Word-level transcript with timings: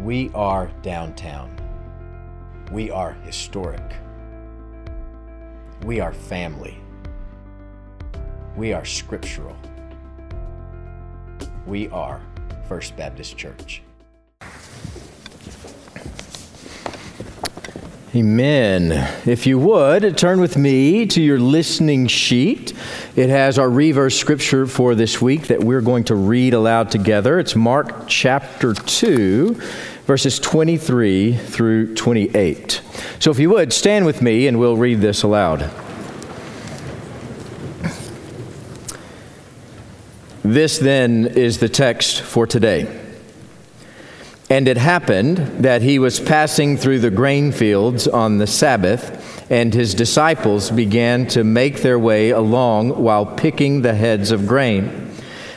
We 0.00 0.30
are 0.32 0.70
downtown. 0.82 1.50
We 2.70 2.88
are 2.88 3.14
historic. 3.24 3.96
We 5.84 5.98
are 5.98 6.12
family. 6.12 6.78
We 8.56 8.72
are 8.72 8.84
scriptural. 8.84 9.56
We 11.66 11.88
are 11.88 12.20
First 12.68 12.96
Baptist 12.96 13.36
Church. 13.36 13.82
Amen. 18.18 18.90
If 19.26 19.46
you 19.46 19.60
would, 19.60 20.18
turn 20.18 20.40
with 20.40 20.56
me 20.56 21.06
to 21.06 21.22
your 21.22 21.38
listening 21.38 22.08
sheet. 22.08 22.74
It 23.14 23.28
has 23.28 23.60
our 23.60 23.70
reverse 23.70 24.18
scripture 24.18 24.66
for 24.66 24.96
this 24.96 25.22
week 25.22 25.46
that 25.46 25.62
we're 25.62 25.80
going 25.80 26.02
to 26.04 26.16
read 26.16 26.52
aloud 26.52 26.90
together. 26.90 27.38
It's 27.38 27.54
Mark 27.54 28.08
chapter 28.08 28.74
2, 28.74 29.54
verses 30.04 30.40
23 30.40 31.36
through 31.36 31.94
28. 31.94 32.82
So 33.20 33.30
if 33.30 33.38
you 33.38 33.50
would, 33.50 33.72
stand 33.72 34.04
with 34.04 34.20
me 34.20 34.48
and 34.48 34.58
we'll 34.58 34.76
read 34.76 35.00
this 35.00 35.22
aloud. 35.22 35.70
This 40.42 40.78
then 40.78 41.24
is 41.24 41.58
the 41.58 41.68
text 41.68 42.22
for 42.22 42.48
today. 42.48 43.07
And 44.50 44.66
it 44.66 44.78
happened 44.78 45.36
that 45.62 45.82
he 45.82 45.98
was 45.98 46.20
passing 46.20 46.78
through 46.78 47.00
the 47.00 47.10
grain 47.10 47.52
fields 47.52 48.08
on 48.08 48.38
the 48.38 48.46
Sabbath, 48.46 49.50
and 49.50 49.74
his 49.74 49.94
disciples 49.94 50.70
began 50.70 51.26
to 51.28 51.44
make 51.44 51.82
their 51.82 51.98
way 51.98 52.30
along 52.30 53.02
while 53.02 53.26
picking 53.26 53.82
the 53.82 53.94
heads 53.94 54.30
of 54.30 54.46
grain. 54.46 55.12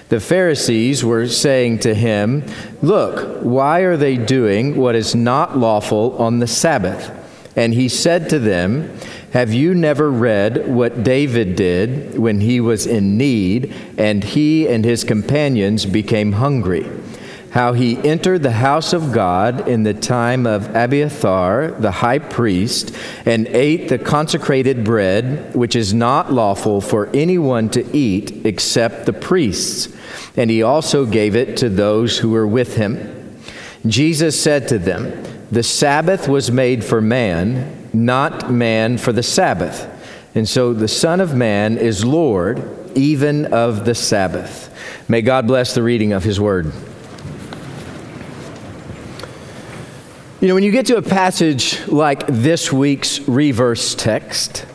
The 0.09 0.19
Pharisees 0.19 1.05
were 1.05 1.27
saying 1.27 1.79
to 1.79 1.95
him, 1.95 2.43
Look, 2.81 3.39
why 3.41 3.79
are 3.81 3.95
they 3.95 4.17
doing 4.17 4.75
what 4.75 4.93
is 4.95 5.15
not 5.15 5.57
lawful 5.57 6.17
on 6.17 6.39
the 6.39 6.47
Sabbath? 6.47 7.17
And 7.55 7.73
he 7.73 7.87
said 7.87 8.29
to 8.29 8.39
them, 8.39 8.93
Have 9.31 9.53
you 9.53 9.73
never 9.73 10.11
read 10.11 10.67
what 10.67 11.05
David 11.05 11.55
did 11.55 12.19
when 12.19 12.41
he 12.41 12.59
was 12.59 12.85
in 12.85 13.17
need, 13.17 13.73
and 13.97 14.21
he 14.21 14.67
and 14.67 14.83
his 14.83 15.05
companions 15.05 15.85
became 15.85 16.33
hungry? 16.33 16.89
How 17.51 17.73
he 17.73 17.97
entered 17.97 18.41
the 18.41 18.51
house 18.51 18.93
of 18.93 19.11
God 19.11 19.67
in 19.67 19.83
the 19.83 19.93
time 19.93 20.47
of 20.47 20.73
Abiathar, 20.73 21.71
the 21.71 21.91
high 21.91 22.19
priest, 22.19 22.95
and 23.25 23.45
ate 23.47 23.89
the 23.89 23.99
consecrated 23.99 24.85
bread, 24.85 25.53
which 25.53 25.75
is 25.75 25.93
not 25.93 26.31
lawful 26.31 26.79
for 26.79 27.09
anyone 27.13 27.69
to 27.69 27.85
eat 27.95 28.45
except 28.45 29.05
the 29.05 29.11
priests. 29.11 29.93
And 30.37 30.49
he 30.49 30.63
also 30.63 31.05
gave 31.05 31.35
it 31.35 31.57
to 31.57 31.67
those 31.67 32.19
who 32.19 32.31
were 32.31 32.47
with 32.47 32.77
him. 32.77 33.37
Jesus 33.85 34.41
said 34.41 34.69
to 34.69 34.79
them, 34.79 35.21
The 35.51 35.63
Sabbath 35.63 36.29
was 36.29 36.49
made 36.49 36.85
for 36.85 37.01
man, 37.01 37.89
not 37.91 38.49
man 38.49 38.97
for 38.97 39.11
the 39.11 39.23
Sabbath. 39.23 39.89
And 40.33 40.47
so 40.47 40.73
the 40.73 40.87
Son 40.87 41.19
of 41.19 41.35
Man 41.35 41.77
is 41.77 42.05
Lord 42.05 42.65
even 42.95 43.47
of 43.47 43.83
the 43.83 43.95
Sabbath. 43.95 44.69
May 45.09 45.21
God 45.21 45.47
bless 45.47 45.75
the 45.75 45.83
reading 45.83 46.13
of 46.13 46.23
his 46.23 46.39
word. 46.39 46.71
You 50.41 50.47
know, 50.47 50.55
when 50.55 50.63
you 50.63 50.71
get 50.71 50.87
to 50.87 50.97
a 50.97 51.03
passage 51.03 51.87
like 51.87 52.25
this 52.25 52.73
week's 52.73 53.19
reverse 53.27 53.93
text, 53.93 54.65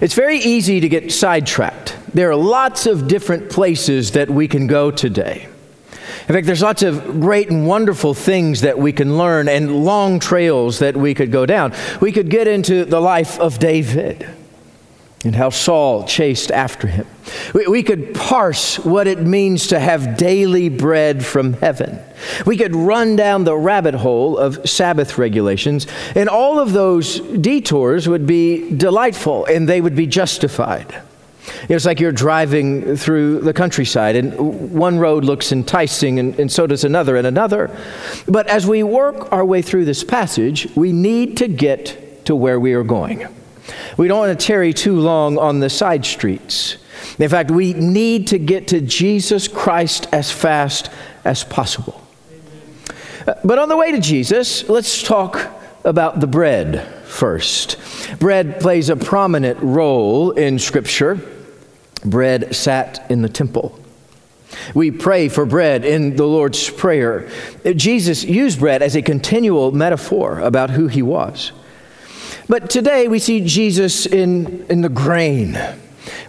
it's 0.00 0.14
very 0.14 0.38
easy 0.38 0.80
to 0.80 0.88
get 0.88 1.12
sidetracked. 1.12 1.94
There 2.14 2.30
are 2.30 2.34
lots 2.34 2.86
of 2.86 3.06
different 3.06 3.50
places 3.50 4.12
that 4.12 4.30
we 4.30 4.48
can 4.48 4.66
go 4.66 4.90
today. 4.90 5.46
In 6.26 6.34
fact, 6.34 6.46
there's 6.46 6.62
lots 6.62 6.82
of 6.82 7.20
great 7.20 7.50
and 7.50 7.66
wonderful 7.66 8.14
things 8.14 8.62
that 8.62 8.78
we 8.78 8.94
can 8.94 9.18
learn 9.18 9.46
and 9.46 9.84
long 9.84 10.20
trails 10.20 10.78
that 10.78 10.96
we 10.96 11.12
could 11.12 11.30
go 11.30 11.44
down. 11.44 11.74
We 12.00 12.10
could 12.10 12.30
get 12.30 12.48
into 12.48 12.86
the 12.86 13.00
life 13.00 13.38
of 13.38 13.58
David 13.58 14.26
and 15.24 15.34
how 15.34 15.50
Saul 15.50 16.04
chased 16.04 16.50
after 16.50 16.86
him. 16.86 17.06
We, 17.54 17.66
we, 17.66 17.82
could 17.82 18.14
parse 18.14 18.78
what 18.78 19.06
it 19.06 19.20
means 19.20 19.68
to 19.68 19.80
have 19.80 20.16
daily 20.16 20.68
bread 20.68 21.24
from 21.24 21.54
heaven. 21.54 21.98
We 22.44 22.56
could 22.56 22.76
run 22.76 23.16
down 23.16 23.44
the 23.44 23.56
rabbit 23.56 23.94
hole 23.94 24.36
of 24.36 24.68
Sabbath 24.68 25.16
regulations, 25.16 25.86
and 26.14 26.28
all 26.28 26.58
of 26.58 26.72
those 26.72 27.20
detours 27.20 28.08
would 28.08 28.26
be 28.26 28.74
delightful 28.76 29.46
and 29.46 29.68
they 29.68 29.80
would 29.80 29.96
be 29.96 30.06
justified. 30.06 30.94
It's 31.68 31.84
like 31.84 32.00
you're 32.00 32.12
driving 32.12 32.96
through 32.96 33.40
the 33.40 33.52
countryside, 33.52 34.16
and 34.16 34.72
one 34.72 34.98
road 34.98 35.24
looks 35.24 35.52
enticing, 35.52 36.18
and, 36.18 36.38
and 36.38 36.50
so 36.50 36.66
does 36.66 36.84
another 36.84 37.16
and 37.16 37.26
another. 37.26 37.70
But 38.26 38.46
as 38.48 38.66
we 38.66 38.82
work 38.82 39.32
our 39.32 39.44
way 39.44 39.62
through 39.62 39.84
this 39.84 40.04
passage, 40.04 40.68
we 40.74 40.92
need 40.92 41.36
to 41.38 41.48
get 41.48 42.26
to 42.26 42.34
where 42.34 42.58
we 42.58 42.72
are 42.74 42.84
going. 42.84 43.26
We 43.96 44.08
don't 44.08 44.18
want 44.18 44.38
to 44.38 44.46
tarry 44.46 44.72
too 44.72 44.98
long 44.98 45.38
on 45.38 45.60
the 45.60 45.70
side 45.70 46.04
streets. 46.04 46.76
In 47.18 47.28
fact, 47.28 47.50
we 47.50 47.74
need 47.74 48.28
to 48.28 48.38
get 48.38 48.68
to 48.68 48.80
Jesus 48.80 49.46
Christ 49.46 50.08
as 50.12 50.30
fast 50.30 50.90
as 51.24 51.44
possible. 51.44 52.00
Uh, 53.26 53.34
but 53.44 53.58
on 53.58 53.68
the 53.68 53.76
way 53.76 53.92
to 53.92 54.00
Jesus, 54.00 54.68
let's 54.68 55.02
talk 55.02 55.48
about 55.84 56.20
the 56.20 56.26
bread 56.26 56.86
first. 57.04 57.78
Bread 58.18 58.60
plays 58.60 58.88
a 58.88 58.96
prominent 58.96 59.60
role 59.60 60.32
in 60.32 60.58
Scripture. 60.58 61.20
Bread 62.04 62.54
sat 62.54 63.06
in 63.10 63.22
the 63.22 63.28
temple. 63.28 63.78
We 64.74 64.90
pray 64.90 65.28
for 65.28 65.46
bread 65.46 65.84
in 65.84 66.16
the 66.16 66.26
Lord's 66.26 66.70
Prayer. 66.70 67.28
Jesus 67.64 68.24
used 68.24 68.60
bread 68.60 68.82
as 68.82 68.96
a 68.96 69.02
continual 69.02 69.72
metaphor 69.72 70.40
about 70.40 70.70
who 70.70 70.88
he 70.88 71.02
was. 71.02 71.52
But 72.48 72.68
today 72.70 73.08
we 73.08 73.18
see 73.18 73.44
Jesus 73.44 74.06
in, 74.06 74.66
in 74.68 74.82
the 74.82 74.88
grain. 74.88 75.58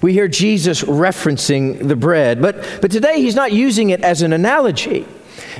We 0.01 0.13
hear 0.13 0.27
Jesus 0.27 0.83
referencing 0.83 1.87
the 1.87 1.95
bread, 1.95 2.41
but, 2.41 2.79
but 2.81 2.91
today 2.91 3.21
he's 3.21 3.35
not 3.35 3.51
using 3.51 3.89
it 3.89 4.01
as 4.01 4.21
an 4.21 4.31
analogy. 4.31 5.05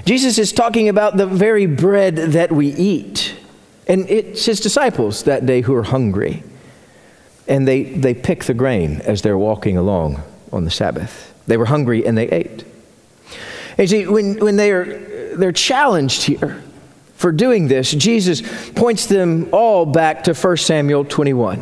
Jesus 0.06 0.38
is 0.38 0.52
talking 0.52 0.88
about 0.90 1.18
the 1.18 1.26
very 1.26 1.66
bread 1.66 2.16
that 2.16 2.52
we 2.52 2.68
eat. 2.68 3.36
And 3.88 4.10
it's 4.10 4.46
his 4.46 4.60
disciples 4.60 5.24
that 5.24 5.46
day 5.46 5.62
who 5.62 5.74
are 5.76 5.84
hungry. 5.84 6.44
And 7.48 7.68
they, 7.68 7.84
they 7.84 8.14
pick 8.14 8.46
the 8.46 8.54
grain 8.54 9.02
as 9.02 9.22
they're 9.22 9.38
walking 9.38 9.78
along 9.78 10.22
on 10.52 10.64
the 10.64 10.72
Sabbath. 10.72 11.34
They 11.48 11.58
were 11.58 11.66
hungry 11.66 12.06
and 12.06 12.18
they 12.18 12.30
ate. 12.30 12.66
And 13.78 13.90
see, 13.90 14.08
when, 14.08 14.40
when 14.40 14.56
they 14.56 14.72
are, 14.72 15.36
they're 15.36 15.52
challenged 15.52 16.24
here, 16.24 16.64
for 17.26 17.32
doing 17.32 17.68
this, 17.68 17.90
Jesus 17.90 18.44
points 18.74 19.08
them 19.08 19.50
all 19.52 19.84
back 19.84 20.26
to 20.26 20.36
1 20.36 20.58
Samuel 20.58 21.04
21. 21.04 21.60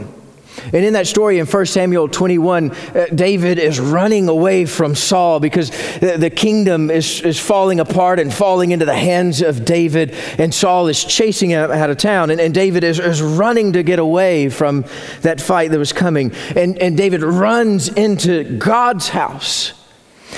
And 0.66 0.75
in 0.75 0.91
that 0.91 1.07
story 1.07 1.40
in 1.40 1.46
1 1.46 1.66
Samuel 1.68 2.09
21, 2.09 2.72
uh, 2.72 3.06
David 3.16 3.59
is 3.59 3.79
running 3.79 4.28
away 4.28 4.66
from 4.66 4.94
Saul 4.94 5.40
because 5.40 5.69
the, 6.00 6.18
the, 6.19 6.29
kingdom 6.29 6.91
is, 6.91 7.22
is 7.22 7.40
falling 7.40 7.79
apart 7.79 8.19
and 8.19 8.34
falling 8.34 8.72
into 8.72 8.84
the 8.85 8.94
hands 8.94 9.41
of 9.41 9.63
David, 9.63 10.12
and 10.38 10.53
Saul 10.53 10.90
is 10.90 11.01
chasing 11.01 11.51
him 11.51 11.72
out 11.72 11.90
of 11.90 11.95
town. 11.95 12.30
And, 12.30 12.41
and 12.41 12.53
David 12.53 12.84
is, 12.84 13.00
is 13.00 13.22
running 13.22 13.72
to 13.72 13.84
get 13.84 14.00
away 14.00 14.50
from 14.50 14.84
that 15.22 15.40
fight 15.40 15.72
that 15.72 15.80
was 15.80 15.94
coming. 15.94 16.34
And, 16.57 16.78
and 16.78 16.97
David 16.97 17.24
runs 17.24 17.88
into 17.88 18.57
God's 18.57 19.07
house 19.07 19.72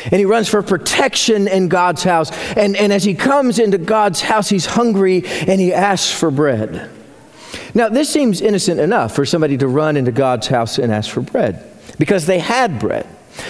and 0.04 0.14
he 0.14 0.26
runs 0.26 0.48
for 0.48 0.62
protection 0.62 1.48
in 1.48 1.68
God's 1.68 2.04
house. 2.04 2.32
And, 2.56 2.76
and 2.76 2.92
as 2.92 3.04
he 3.04 3.14
comes 3.14 3.60
into 3.60 3.78
God's 3.78 4.22
house, 4.22 4.50
he's 4.50 4.66
hungry 4.66 5.24
and 5.26 5.60
he 5.60 5.74
asks 5.74 6.12
for 6.12 6.32
bread. 6.32 6.90
Now, 7.74 7.90
this 7.90 8.10
seems 8.10 8.42
innocent 8.42 8.80
enough 8.80 9.16
for 9.16 9.26
somebody 9.26 9.58
to 9.58 9.68
run 9.68 9.98
into 9.98 10.12
God's 10.12 10.48
house 10.48 10.78
and 10.78 10.92
ask 10.92 11.10
for 11.10 11.22
bread 11.22 11.64
because 11.98 12.26
they 12.26 12.40
had 12.40 12.80
bread. 12.80 13.08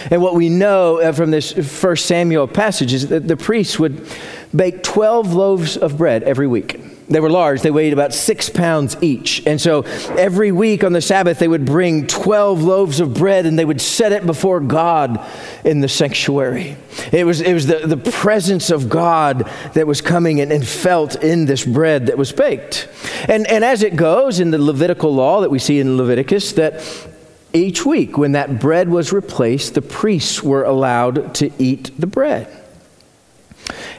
And 0.09 0.22
what 0.22 0.34
we 0.34 0.50
know 0.50 1.00
uh, 1.00 1.11
from 1.11 1.31
this 1.31 1.51
first 1.51 2.05
Samuel 2.05 2.47
passage 2.47 2.94
is 2.94 3.07
that 3.09 3.28
the 3.28 3.38
priests 3.38 3.78
would 3.78 4.07
bake 4.55 4.84
12 4.84 5.34
loaves 5.34 5.78
of 5.78 5.97
bread 5.97 6.23
every 6.23 6.47
week. 6.47 6.79
They 7.07 7.19
were 7.19 7.29
large, 7.29 7.61
they 7.61 7.69
weighed 7.69 7.93
about 7.93 8.13
six 8.13 8.49
pounds 8.49 8.97
each. 8.99 9.46
And 9.46 9.61
so 9.61 9.84
every 10.17 10.52
week 10.52 10.84
on 10.84 10.91
the 10.91 11.02
Sabbath, 11.02 11.37
they 11.37 11.47
would 11.47 11.66
bring 11.66 12.07
12 12.07 12.63
loaves 12.63 12.99
of 12.99 13.13
bread 13.13 13.46
and 13.46 13.59
they 13.59 13.66
would 13.66 13.79
set 13.79 14.11
it 14.11 14.25
before 14.25 14.59
God 14.59 15.23
in 15.63 15.81
the 15.81 15.87
sanctuary. 15.87 16.78
It 17.11 17.25
was, 17.25 17.41
it 17.41 17.53
was 17.53 17.67
the, 17.67 17.85
the 17.85 17.97
presence 17.97 18.72
of 18.72 18.90
God 18.90 19.49
that 19.73 19.85
was 19.85 20.02
coming 20.02 20.41
and, 20.41 20.52
and 20.52 20.67
felt 20.67 21.16
in 21.23 21.46
this 21.46 21.63
bread 21.63 22.07
that 22.07 22.17
was 22.17 22.31
baked. 22.31 22.90
And, 23.28 23.46
and 23.47 23.63
as 23.63 23.84
it 23.84 23.96
goes 23.96 24.40
in 24.40 24.49
the 24.49 24.57
Levitical 24.57 25.13
law 25.13 25.41
that 25.41 25.52
we 25.52 25.59
see 25.59 25.79
in 25.79 25.97
Leviticus, 25.97 26.53
that 26.53 26.81
each 27.53 27.85
week 27.85 28.17
when 28.17 28.31
that 28.31 28.59
bread 28.59 28.90
was 28.90 29.13
replaced, 29.13 29.75
the 29.75 29.81
priests 29.81 30.41
were 30.41 30.63
allowed 30.63 31.35
to 31.35 31.52
eat 31.61 31.91
the 31.99 32.07
bread. 32.07 32.65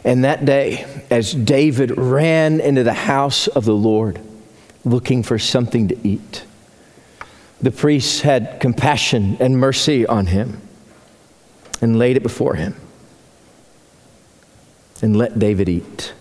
And 0.07 0.23
that 0.23 0.45
day, 0.45 0.87
as 1.11 1.35
David 1.35 1.99
ran 1.99 2.61
into 2.61 2.85
the 2.85 2.95
house 2.95 3.49
of 3.49 3.65
the 3.65 3.75
Lord 3.75 4.21
looking 4.85 5.25
for 5.25 5.37
something 5.37 5.89
to 5.89 6.09
eat, 6.09 6.45
the 7.61 7.73
priests 7.73 8.21
had 8.21 8.61
compassion 8.61 9.37
and 9.41 9.59
mercy 9.59 10.07
on 10.07 10.27
him 10.27 10.61
and 11.83 11.99
laid 11.99 12.17
it 12.17 12.23
before 12.23 12.55
him 12.55 12.77
and 15.03 15.17
let 15.17 15.41
David 15.41 15.69
eat. 15.69 16.13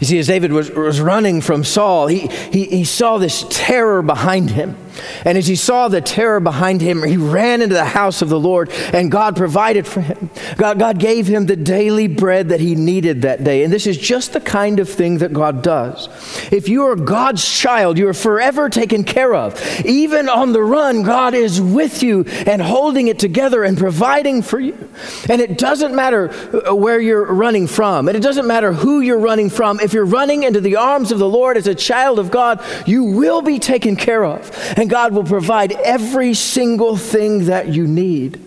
You 0.00 0.06
see, 0.06 0.18
as 0.18 0.26
David 0.28 0.52
was, 0.52 0.70
was 0.70 1.00
running 1.00 1.40
from 1.40 1.64
Saul, 1.64 2.06
he, 2.06 2.28
he, 2.52 2.64
he 2.66 2.84
saw 2.84 3.18
this 3.18 3.44
terror 3.50 4.02
behind 4.02 4.50
him. 4.50 4.76
And 5.24 5.38
as 5.38 5.46
he 5.46 5.56
saw 5.56 5.88
the 5.88 6.00
terror 6.00 6.40
behind 6.40 6.80
him, 6.80 7.02
he 7.02 7.16
ran 7.16 7.62
into 7.62 7.74
the 7.74 7.84
house 7.84 8.22
of 8.22 8.28
the 8.28 8.38
Lord, 8.38 8.70
and 8.92 9.10
God 9.10 9.36
provided 9.36 9.86
for 9.86 10.00
him. 10.00 10.30
God, 10.56 10.78
God 10.78 10.98
gave 10.98 11.26
him 11.26 11.46
the 11.46 11.56
daily 11.56 12.06
bread 12.08 12.48
that 12.48 12.60
he 12.60 12.74
needed 12.74 13.22
that 13.22 13.44
day. 13.44 13.64
And 13.64 13.72
this 13.72 13.86
is 13.86 13.96
just 13.96 14.32
the 14.32 14.40
kind 14.40 14.80
of 14.80 14.88
thing 14.88 15.18
that 15.18 15.32
God 15.32 15.62
does. 15.62 16.08
If 16.52 16.68
you 16.68 16.84
are 16.84 16.96
God's 16.96 17.46
child, 17.46 17.98
you 17.98 18.08
are 18.08 18.14
forever 18.14 18.68
taken 18.68 19.04
care 19.04 19.34
of. 19.34 19.60
Even 19.84 20.28
on 20.28 20.52
the 20.52 20.62
run, 20.62 21.02
God 21.02 21.34
is 21.34 21.60
with 21.60 22.02
you 22.02 22.24
and 22.46 22.60
holding 22.62 23.08
it 23.08 23.18
together 23.18 23.64
and 23.64 23.76
providing 23.78 24.42
for 24.42 24.58
you. 24.58 24.88
And 25.28 25.40
it 25.40 25.58
doesn't 25.58 25.94
matter 25.94 26.30
uh, 26.68 26.74
where 26.74 27.00
you're 27.00 27.32
running 27.32 27.66
from, 27.66 28.08
and 28.08 28.16
it 28.16 28.22
doesn't 28.22 28.46
matter 28.46 28.72
who 28.72 29.00
you're 29.00 29.18
running 29.18 29.50
from. 29.50 29.80
If 29.88 29.94
you're 29.94 30.04
running 30.04 30.42
into 30.42 30.60
the 30.60 30.76
arms 30.76 31.12
of 31.12 31.18
the 31.18 31.26
Lord 31.26 31.56
as 31.56 31.66
a 31.66 31.74
child 31.74 32.18
of 32.18 32.30
God, 32.30 32.62
you 32.86 33.04
will 33.04 33.40
be 33.40 33.58
taken 33.58 33.96
care 33.96 34.22
of. 34.22 34.50
And 34.76 34.90
God 34.90 35.14
will 35.14 35.24
provide 35.24 35.72
every 35.72 36.34
single 36.34 36.94
thing 36.94 37.46
that 37.46 37.68
you 37.68 37.86
need. 37.86 38.38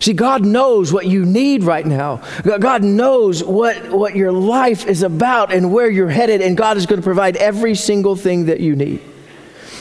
See, 0.00 0.12
God 0.12 0.44
knows 0.44 0.92
what 0.92 1.06
you 1.06 1.24
need 1.24 1.64
right 1.64 1.86
now. 1.86 2.20
God 2.44 2.84
knows 2.84 3.42
what, 3.42 3.88
what 3.88 4.14
your 4.14 4.32
life 4.32 4.86
is 4.86 5.02
about 5.02 5.50
and 5.50 5.72
where 5.72 5.88
you're 5.88 6.10
headed, 6.10 6.42
and 6.42 6.58
God 6.58 6.76
is 6.76 6.84
going 6.84 7.00
to 7.00 7.04
provide 7.04 7.38
every 7.38 7.74
single 7.74 8.14
thing 8.14 8.44
that 8.46 8.60
you 8.60 8.76
need. 8.76 9.00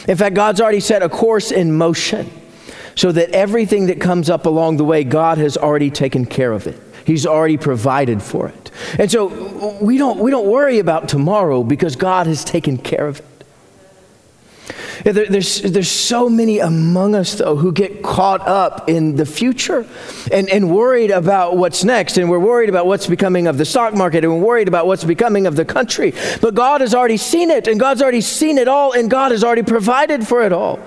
In 0.08 0.16
fact, 0.16 0.34
God's 0.34 0.62
already 0.62 0.80
set 0.80 1.04
a 1.04 1.10
course 1.10 1.52
in 1.52 1.76
motion 1.76 2.32
so 2.96 3.12
that 3.12 3.32
everything 3.32 3.88
that 3.88 4.00
comes 4.00 4.30
up 4.30 4.46
along 4.46 4.78
the 4.78 4.86
way, 4.86 5.04
God 5.04 5.40
has 5.40 5.58
already 5.58 5.90
taken 5.90 6.26
care 6.26 6.54
of 6.54 6.68
it. 6.68 6.82
He's 7.06 7.26
already 7.26 7.58
provided 7.58 8.22
for 8.22 8.48
it. 8.48 8.72
And 8.98 9.12
so 9.12 9.78
we 9.82 9.98
don't, 9.98 10.20
we 10.20 10.32
don't 10.32 10.48
worry 10.48 10.80
about 10.80 11.10
tomorrow 11.10 11.64
because 11.64 11.96
God 11.96 12.28
has 12.28 12.44
taken 12.44 12.78
care 12.78 13.08
of 13.08 13.20
it. 13.20 13.26
There, 15.04 15.26
there's, 15.26 15.62
there's 15.62 15.90
so 15.90 16.30
many 16.30 16.60
among 16.60 17.16
us, 17.16 17.36
though, 17.36 17.56
who 17.56 17.72
get 17.72 18.04
caught 18.04 18.48
up 18.48 18.90
in 18.90 19.16
the 19.16 19.26
future 19.26 19.86
and, 20.32 20.50
and 20.50 20.74
worried 20.74 21.12
about 21.12 21.58
what's 21.58 21.84
next. 21.84 22.18
And 22.18 22.30
we're 22.30 22.40
worried 22.40 22.70
about 22.70 22.86
what's 22.86 23.08
becoming 23.08 23.48
of 23.48 23.58
the 23.58 23.66
stock 23.66 23.94
market 23.94 24.24
and 24.24 24.34
we're 24.34 24.46
worried 24.46 24.68
about 24.68 24.88
what's 24.88 25.04
becoming 25.04 25.48
of 25.48 25.56
the 25.56 25.66
country. 25.66 26.14
But 26.42 26.54
God 26.54 26.82
has 26.82 26.94
already 26.94 27.18
seen 27.18 27.50
it 27.50 27.68
and 27.68 27.80
God's 27.80 28.02
already 28.02 28.22
seen 28.22 28.58
it 28.58 28.68
all 28.68 28.94
and 28.94 29.10
God 29.10 29.32
has 29.32 29.44
already 29.44 29.64
provided 29.64 30.28
for 30.28 30.44
it 30.44 30.54
all. 30.54 30.80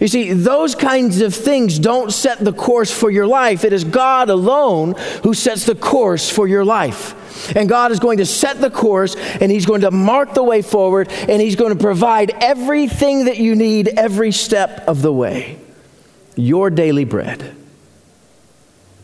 You 0.00 0.08
see, 0.08 0.32
those 0.32 0.74
kinds 0.74 1.20
of 1.20 1.34
things 1.34 1.78
don't 1.78 2.12
set 2.12 2.38
the 2.38 2.52
course 2.52 2.90
for 2.90 3.10
your 3.10 3.26
life. 3.26 3.64
It 3.64 3.72
is 3.72 3.84
God 3.84 4.30
alone 4.30 4.94
who 5.22 5.34
sets 5.34 5.66
the 5.66 5.74
course 5.74 6.30
for 6.30 6.48
your 6.48 6.64
life. 6.64 7.14
And 7.54 7.68
God 7.68 7.92
is 7.92 8.00
going 8.00 8.18
to 8.18 8.26
set 8.26 8.60
the 8.60 8.70
course 8.70 9.16
and 9.16 9.50
He's 9.50 9.66
going 9.66 9.82
to 9.82 9.90
mark 9.90 10.34
the 10.34 10.42
way 10.42 10.62
forward 10.62 11.08
and 11.10 11.40
He's 11.40 11.56
going 11.56 11.76
to 11.76 11.82
provide 11.82 12.30
everything 12.40 13.24
that 13.24 13.38
you 13.38 13.54
need 13.54 13.88
every 13.88 14.32
step 14.32 14.86
of 14.88 15.02
the 15.02 15.12
way. 15.12 15.58
Your 16.36 16.70
daily 16.70 17.04
bread. 17.04 17.56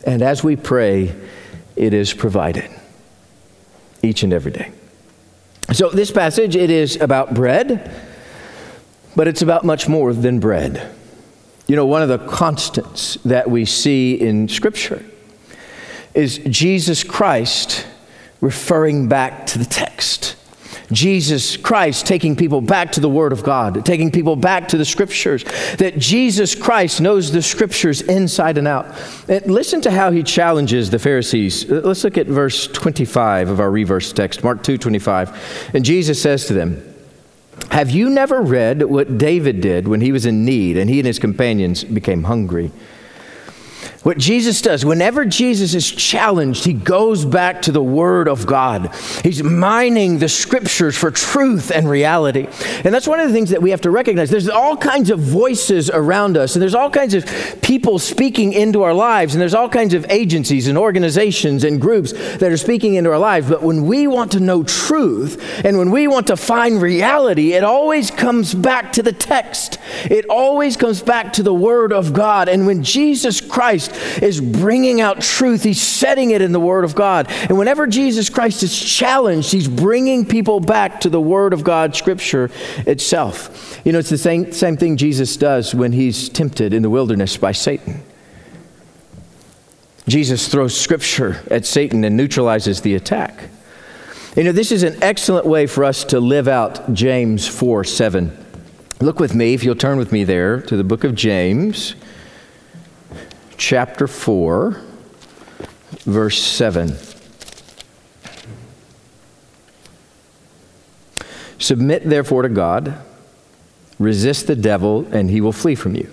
And 0.04 0.22
as 0.22 0.44
we 0.44 0.56
pray, 0.56 1.14
it 1.74 1.92
is 1.92 2.14
provided 2.14 2.70
each 4.02 4.22
and 4.22 4.32
every 4.32 4.52
day. 4.52 4.72
So 5.72 5.90
this 5.90 6.10
passage 6.12 6.54
it 6.54 6.70
is 6.70 6.96
about 7.00 7.34
bread, 7.34 7.92
but 9.16 9.26
it's 9.26 9.42
about 9.42 9.64
much 9.64 9.88
more 9.88 10.12
than 10.12 10.38
bread. 10.38 10.94
You 11.66 11.74
know, 11.74 11.86
one 11.86 12.02
of 12.02 12.08
the 12.08 12.18
constants 12.18 13.14
that 13.24 13.50
we 13.50 13.64
see 13.64 14.14
in 14.14 14.48
scripture 14.48 15.04
is 16.14 16.38
Jesus 16.38 17.02
Christ 17.02 17.86
referring 18.40 19.08
back 19.08 19.46
to 19.46 19.58
the 19.58 19.64
text. 19.64 20.36
Jesus 20.92 21.56
Christ 21.56 22.06
taking 22.06 22.36
people 22.36 22.60
back 22.60 22.92
to 22.92 23.00
the 23.00 23.08
Word 23.08 23.32
of 23.32 23.42
God, 23.42 23.84
taking 23.84 24.10
people 24.10 24.36
back 24.36 24.68
to 24.68 24.76
the 24.76 24.84
Scriptures, 24.84 25.44
that 25.78 25.98
Jesus 25.98 26.54
Christ 26.54 27.00
knows 27.00 27.32
the 27.32 27.42
Scriptures 27.42 28.02
inside 28.02 28.56
and 28.56 28.68
out. 28.68 28.94
And 29.28 29.46
listen 29.46 29.80
to 29.82 29.90
how 29.90 30.10
he 30.10 30.22
challenges 30.22 30.90
the 30.90 30.98
Pharisees. 30.98 31.70
Uh, 31.70 31.80
let's 31.84 32.04
look 32.04 32.18
at 32.18 32.26
verse 32.26 32.68
25 32.68 33.48
of 33.48 33.60
our 33.60 33.70
reverse 33.70 34.12
text, 34.12 34.44
Mark 34.44 34.62
2 34.62 34.78
25. 34.78 35.72
And 35.74 35.84
Jesus 35.84 36.22
says 36.22 36.46
to 36.46 36.52
them, 36.52 36.94
Have 37.70 37.90
you 37.90 38.08
never 38.08 38.40
read 38.40 38.82
what 38.84 39.18
David 39.18 39.60
did 39.60 39.88
when 39.88 40.00
he 40.00 40.12
was 40.12 40.24
in 40.24 40.44
need 40.44 40.76
and 40.76 40.88
he 40.88 41.00
and 41.00 41.06
his 41.06 41.18
companions 41.18 41.82
became 41.82 42.24
hungry? 42.24 42.70
What 44.06 44.18
Jesus 44.18 44.62
does, 44.62 44.84
whenever 44.84 45.24
Jesus 45.24 45.74
is 45.74 45.90
challenged, 45.90 46.64
he 46.64 46.74
goes 46.74 47.24
back 47.24 47.62
to 47.62 47.72
the 47.72 47.82
Word 47.82 48.28
of 48.28 48.46
God. 48.46 48.94
He's 49.24 49.42
mining 49.42 50.20
the 50.20 50.28
Scriptures 50.28 50.96
for 50.96 51.10
truth 51.10 51.72
and 51.72 51.90
reality. 51.90 52.46
And 52.84 52.94
that's 52.94 53.08
one 53.08 53.18
of 53.18 53.26
the 53.26 53.34
things 53.34 53.50
that 53.50 53.60
we 53.60 53.70
have 53.70 53.80
to 53.80 53.90
recognize. 53.90 54.30
There's 54.30 54.48
all 54.48 54.76
kinds 54.76 55.10
of 55.10 55.18
voices 55.18 55.90
around 55.90 56.36
us, 56.36 56.54
and 56.54 56.62
there's 56.62 56.76
all 56.76 56.88
kinds 56.88 57.14
of 57.14 57.26
people 57.62 57.98
speaking 57.98 58.52
into 58.52 58.84
our 58.84 58.94
lives, 58.94 59.34
and 59.34 59.42
there's 59.42 59.54
all 59.54 59.68
kinds 59.68 59.92
of 59.92 60.06
agencies 60.08 60.68
and 60.68 60.78
organizations 60.78 61.64
and 61.64 61.80
groups 61.80 62.12
that 62.12 62.52
are 62.52 62.56
speaking 62.56 62.94
into 62.94 63.10
our 63.10 63.18
lives. 63.18 63.48
But 63.48 63.64
when 63.64 63.86
we 63.86 64.06
want 64.06 64.30
to 64.32 64.38
know 64.38 64.62
truth 64.62 65.64
and 65.64 65.78
when 65.78 65.90
we 65.90 66.06
want 66.06 66.28
to 66.28 66.36
find 66.36 66.80
reality, 66.80 67.54
it 67.54 67.64
always 67.64 68.12
comes 68.12 68.54
back 68.54 68.92
to 68.92 69.02
the 69.02 69.10
text, 69.10 69.80
it 70.04 70.26
always 70.26 70.76
comes 70.76 71.02
back 71.02 71.32
to 71.32 71.42
the 71.42 71.52
Word 71.52 71.92
of 71.92 72.12
God. 72.12 72.48
And 72.48 72.68
when 72.68 72.84
Jesus 72.84 73.40
Christ 73.40 73.94
is 74.22 74.40
bringing 74.40 75.00
out 75.00 75.20
truth. 75.20 75.62
He's 75.62 75.80
setting 75.80 76.30
it 76.30 76.42
in 76.42 76.52
the 76.52 76.60
Word 76.60 76.84
of 76.84 76.94
God. 76.94 77.30
And 77.30 77.58
whenever 77.58 77.86
Jesus 77.86 78.30
Christ 78.30 78.62
is 78.62 78.78
challenged, 78.78 79.52
he's 79.52 79.68
bringing 79.68 80.26
people 80.26 80.60
back 80.60 81.00
to 81.00 81.10
the 81.10 81.20
Word 81.20 81.52
of 81.52 81.64
God, 81.64 81.94
Scripture 81.94 82.50
itself. 82.86 83.80
You 83.84 83.92
know, 83.92 83.98
it's 83.98 84.10
the 84.10 84.18
same, 84.18 84.52
same 84.52 84.76
thing 84.76 84.96
Jesus 84.96 85.36
does 85.36 85.74
when 85.74 85.92
he's 85.92 86.28
tempted 86.28 86.72
in 86.72 86.82
the 86.82 86.90
wilderness 86.90 87.36
by 87.36 87.52
Satan. 87.52 88.02
Jesus 90.08 90.48
throws 90.48 90.78
Scripture 90.78 91.42
at 91.50 91.66
Satan 91.66 92.04
and 92.04 92.16
neutralizes 92.16 92.80
the 92.80 92.94
attack. 92.94 93.48
You 94.36 94.44
know, 94.44 94.52
this 94.52 94.70
is 94.70 94.82
an 94.82 95.02
excellent 95.02 95.46
way 95.46 95.66
for 95.66 95.82
us 95.82 96.04
to 96.04 96.20
live 96.20 96.46
out 96.46 96.92
James 96.92 97.48
4 97.48 97.84
7. 97.84 98.44
Look 99.00 99.18
with 99.18 99.34
me, 99.34 99.54
if 99.54 99.64
you'll 99.64 99.74
turn 99.74 99.98
with 99.98 100.12
me 100.12 100.24
there, 100.24 100.60
to 100.62 100.76
the 100.76 100.84
book 100.84 101.04
of 101.04 101.14
James 101.14 101.94
chapter 103.56 104.06
4, 104.06 104.80
verse 106.04 106.42
7. 106.42 106.96
Submit 111.58 112.04
therefore 112.04 112.42
to 112.42 112.48
God, 112.48 112.98
resist 113.98 114.46
the 114.46 114.56
devil, 114.56 115.06
and 115.10 115.30
he 115.30 115.40
will 115.40 115.52
flee 115.52 115.74
from 115.74 115.94
you. 115.94 116.12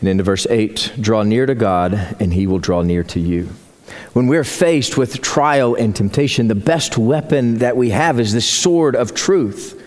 And 0.00 0.08
into 0.08 0.24
verse 0.24 0.46
8 0.50 0.94
draw 1.00 1.22
near 1.22 1.46
to 1.46 1.54
God, 1.54 2.16
and 2.20 2.34
he 2.34 2.46
will 2.46 2.58
draw 2.58 2.82
near 2.82 3.04
to 3.04 3.20
you. 3.20 3.50
When 4.12 4.26
we're 4.26 4.44
faced 4.44 4.96
with 4.96 5.20
trial 5.20 5.74
and 5.74 5.94
temptation, 5.94 6.48
the 6.48 6.54
best 6.54 6.98
weapon 6.98 7.58
that 7.58 7.76
we 7.76 7.90
have 7.90 8.18
is 8.18 8.32
the 8.32 8.40
sword 8.40 8.96
of 8.96 9.14
truth 9.14 9.80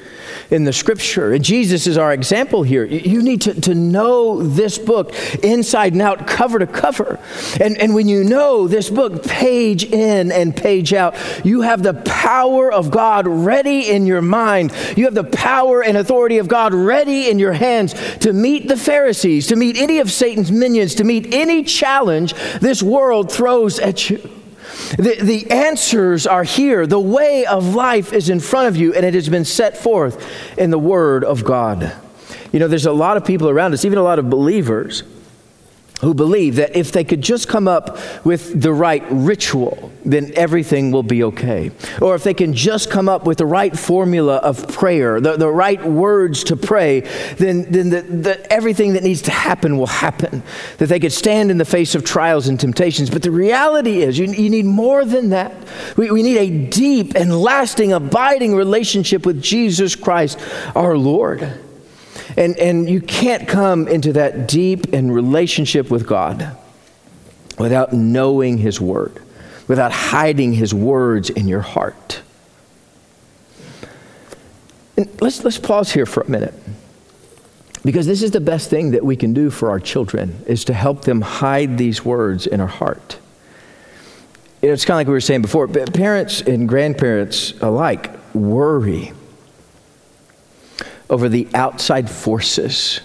in 0.50 0.64
the 0.64 0.74
scripture. 0.74 1.34
And 1.34 1.44
Jesus 1.44 1.88
is 1.88 1.98
our 1.98 2.14
example 2.14 2.64
here. 2.64 2.86
You 2.86 3.22
need 3.22 3.42
to, 3.42 3.60
to 3.62 3.76
know 3.76 4.42
this 4.42 4.78
book 4.78 5.14
inside 5.44 5.94
and 5.94 6.02
out, 6.02 6.28
cover 6.28 6.60
to 6.60 6.68
cover. 6.68 7.20
And, 7.60 7.78
and 7.78 7.94
when 7.94 8.08
you 8.08 8.24
know 8.24 8.68
this 8.68 8.90
book 8.90 9.24
page 9.24 9.84
in 9.84 10.32
and 10.32 10.56
page 10.56 10.94
out, 10.94 11.16
you 11.46 11.62
have 11.62 11.84
the 11.84 11.94
power 11.94 12.72
of 12.72 12.92
God 12.92 13.28
ready 13.28 13.90
in 13.90 14.06
your 14.06 14.22
mind. 14.22 14.74
You 14.96 15.06
have 15.06 15.16
the 15.16 15.24
power 15.24 15.84
and 15.84 15.98
authority 15.98 16.38
of 16.38 16.48
God 16.48 16.74
ready 16.74 17.30
in 17.30 17.40
your 17.40 17.54
hands 17.54 17.94
to 18.20 18.34
meet 18.34 18.68
the 18.68 18.78
Pharisees, 18.78 19.48
to 19.48 19.56
meet 19.56 19.78
any 19.78 20.00
of 20.00 20.12
Satan's 20.12 20.52
minions, 20.52 20.96
to 20.96 21.04
meet 21.04 21.34
any 21.34 21.64
challenge 21.64 22.34
this 22.60 22.82
world 22.82 23.32
throws 23.32 23.80
at 23.80 24.10
you. 24.10 24.30
The, 24.98 25.18
the 25.22 25.52
answers 25.52 26.28
are 26.28 26.44
here. 26.44 26.88
The 26.88 27.00
way 27.00 27.46
of 27.46 27.76
life 27.76 28.14
is 28.14 28.30
in 28.30 28.40
front 28.40 28.68
of 28.68 28.78
you, 28.78 28.94
and 28.94 29.06
it 29.06 29.14
has 29.14 29.30
been 29.30 29.46
set 29.46 29.78
forth 29.78 30.26
in 30.58 30.70
the 30.70 30.80
Word 30.80 31.24
of 31.24 31.44
God. 31.44 31.94
You 32.52 32.60
know, 32.60 32.68
there's 32.68 32.86
a 32.86 32.92
lot 32.92 33.18
of 33.18 33.26
people 33.26 33.50
around 33.50 33.74
us, 33.74 33.86
even 33.86 33.98
a 33.98 34.04
lot 34.04 34.20
of 34.20 34.30
believers, 34.30 35.04
who 36.02 36.14
believe 36.14 36.56
that 36.56 36.76
if 36.76 36.92
they 36.92 37.04
could 37.04 37.22
just 37.22 37.48
come 37.48 37.68
up 37.68 37.98
with 38.24 38.62
the 38.62 38.72
right 38.72 39.04
ritual, 39.10 39.92
then 40.06 40.32
everything 40.36 40.92
will 40.92 41.04
be 41.04 41.24
okay. 41.24 41.72
Or 42.02 42.14
if 42.14 42.24
they 42.24 42.36
can 42.36 42.54
just 42.54 42.92
come 42.92 43.10
up 43.10 43.26
with 43.26 43.40
the 43.40 43.46
right 43.46 43.78
formula 43.78 44.38
of 44.38 44.68
prayer, 44.68 45.20
the, 45.20 45.38
the 45.38 45.50
right 45.50 45.84
words 45.84 46.44
to 46.46 46.56
pray, 46.56 47.02
then, 47.38 47.72
then 47.72 47.90
the, 47.90 48.02
the, 48.02 48.54
everything 48.54 48.94
that 48.94 49.04
needs 49.04 49.24
to 49.24 49.32
happen 49.32 49.78
will 49.78 49.88
happen. 49.88 50.44
That 50.78 50.88
they 50.88 51.00
could 51.00 51.14
stand 51.14 51.50
in 51.50 51.58
the 51.58 51.66
face 51.66 51.96
of 51.96 52.06
trials 52.06 52.48
and 52.48 52.60
temptations. 52.60 53.10
But 53.10 53.24
the 53.24 53.32
reality 53.32 54.04
is, 54.04 54.20
you, 54.20 54.28
you 54.28 54.52
need 54.52 54.66
more 54.66 55.04
than 55.04 55.30
that. 55.30 55.52
We, 55.98 56.12
we 56.12 56.22
need 56.22 56.38
a 56.38 56.70
deep 56.70 57.16
and 57.16 57.42
lasting, 57.42 57.92
abiding 57.92 58.56
relationship 58.56 59.26
with 59.26 59.42
Jesus 59.42 59.96
Christ, 59.96 60.40
our 60.76 60.96
Lord. 60.96 61.60
And, 62.38 62.56
and 62.58 62.88
you 62.88 63.02
can't 63.02 63.48
come 63.48 63.88
into 63.88 64.14
that 64.14 64.48
deep 64.48 64.94
and 64.94 65.14
relationship 65.14 65.90
with 65.90 66.08
God 66.08 66.56
without 67.58 67.94
knowing 67.94 68.60
His 68.60 68.80
Word, 68.80 69.20
without 69.68 69.92
hiding 69.92 70.54
His 70.54 70.72
words 70.72 71.32
in 71.32 71.48
your 71.48 71.62
heart. 71.62 72.22
And 74.96 75.10
let's, 75.20 75.44
let's 75.44 75.58
pause 75.58 75.92
here 75.92 76.06
for 76.06 76.22
a 76.22 76.30
minute. 76.30 76.54
Because 77.84 78.06
this 78.06 78.22
is 78.22 78.32
the 78.32 78.42
best 78.42 78.70
thing 78.70 78.92
that 78.92 79.04
we 79.04 79.16
can 79.16 79.34
do 79.34 79.50
for 79.50 79.70
our 79.70 79.80
children 79.80 80.44
is 80.46 80.66
to 80.66 80.74
help 80.74 81.04
them 81.04 81.22
hide 81.22 81.78
these 81.78 82.06
words 82.06 82.46
in 82.46 82.62
our 82.62 82.68
heart. 82.68 83.18
It's 84.62 84.86
kind 84.86 84.96
of 84.96 85.00
like 85.00 85.08
we 85.08 85.14
were 85.14 85.22
saying 85.22 85.42
before, 85.42 85.68
parents 85.68 86.42
and 86.42 86.68
grandparents 86.68 87.54
alike 87.62 88.12
worry 88.34 89.14
over 91.10 91.30
the 91.30 91.48
outside 91.54 92.10
forces, 92.10 93.02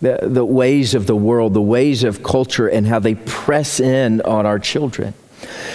the, 0.00 0.18
the 0.22 0.44
ways 0.44 0.94
of 0.94 1.06
the 1.06 1.16
world, 1.16 1.54
the 1.54 1.62
ways 1.62 2.04
of 2.04 2.22
culture, 2.22 2.68
and 2.68 2.86
how 2.86 2.98
they 2.98 3.14
press 3.14 3.80
in 3.80 4.20
on 4.22 4.46
our 4.46 4.58
children. 4.58 5.14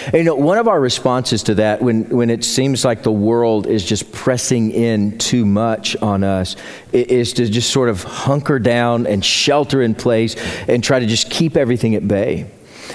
And, 0.06 0.14
you 0.14 0.24
know, 0.24 0.34
one 0.34 0.58
of 0.58 0.68
our 0.68 0.80
responses 0.80 1.42
to 1.44 1.54
that, 1.54 1.80
when, 1.80 2.08
when 2.10 2.28
it 2.28 2.44
seems 2.44 2.84
like 2.84 3.02
the 3.02 3.12
world 3.12 3.66
is 3.66 3.84
just 3.84 4.12
pressing 4.12 4.70
in 4.70 5.18
too 5.18 5.46
much 5.46 5.96
on 5.96 6.22
us, 6.22 6.56
is 6.92 7.32
to 7.34 7.48
just 7.48 7.70
sort 7.70 7.88
of 7.88 8.02
hunker 8.02 8.58
down 8.58 9.06
and 9.06 9.24
shelter 9.24 9.82
in 9.82 9.94
place 9.94 10.36
and 10.68 10.84
try 10.84 10.98
to 10.98 11.06
just 11.06 11.30
keep 11.30 11.56
everything 11.56 11.94
at 11.94 12.06
bay. 12.06 12.50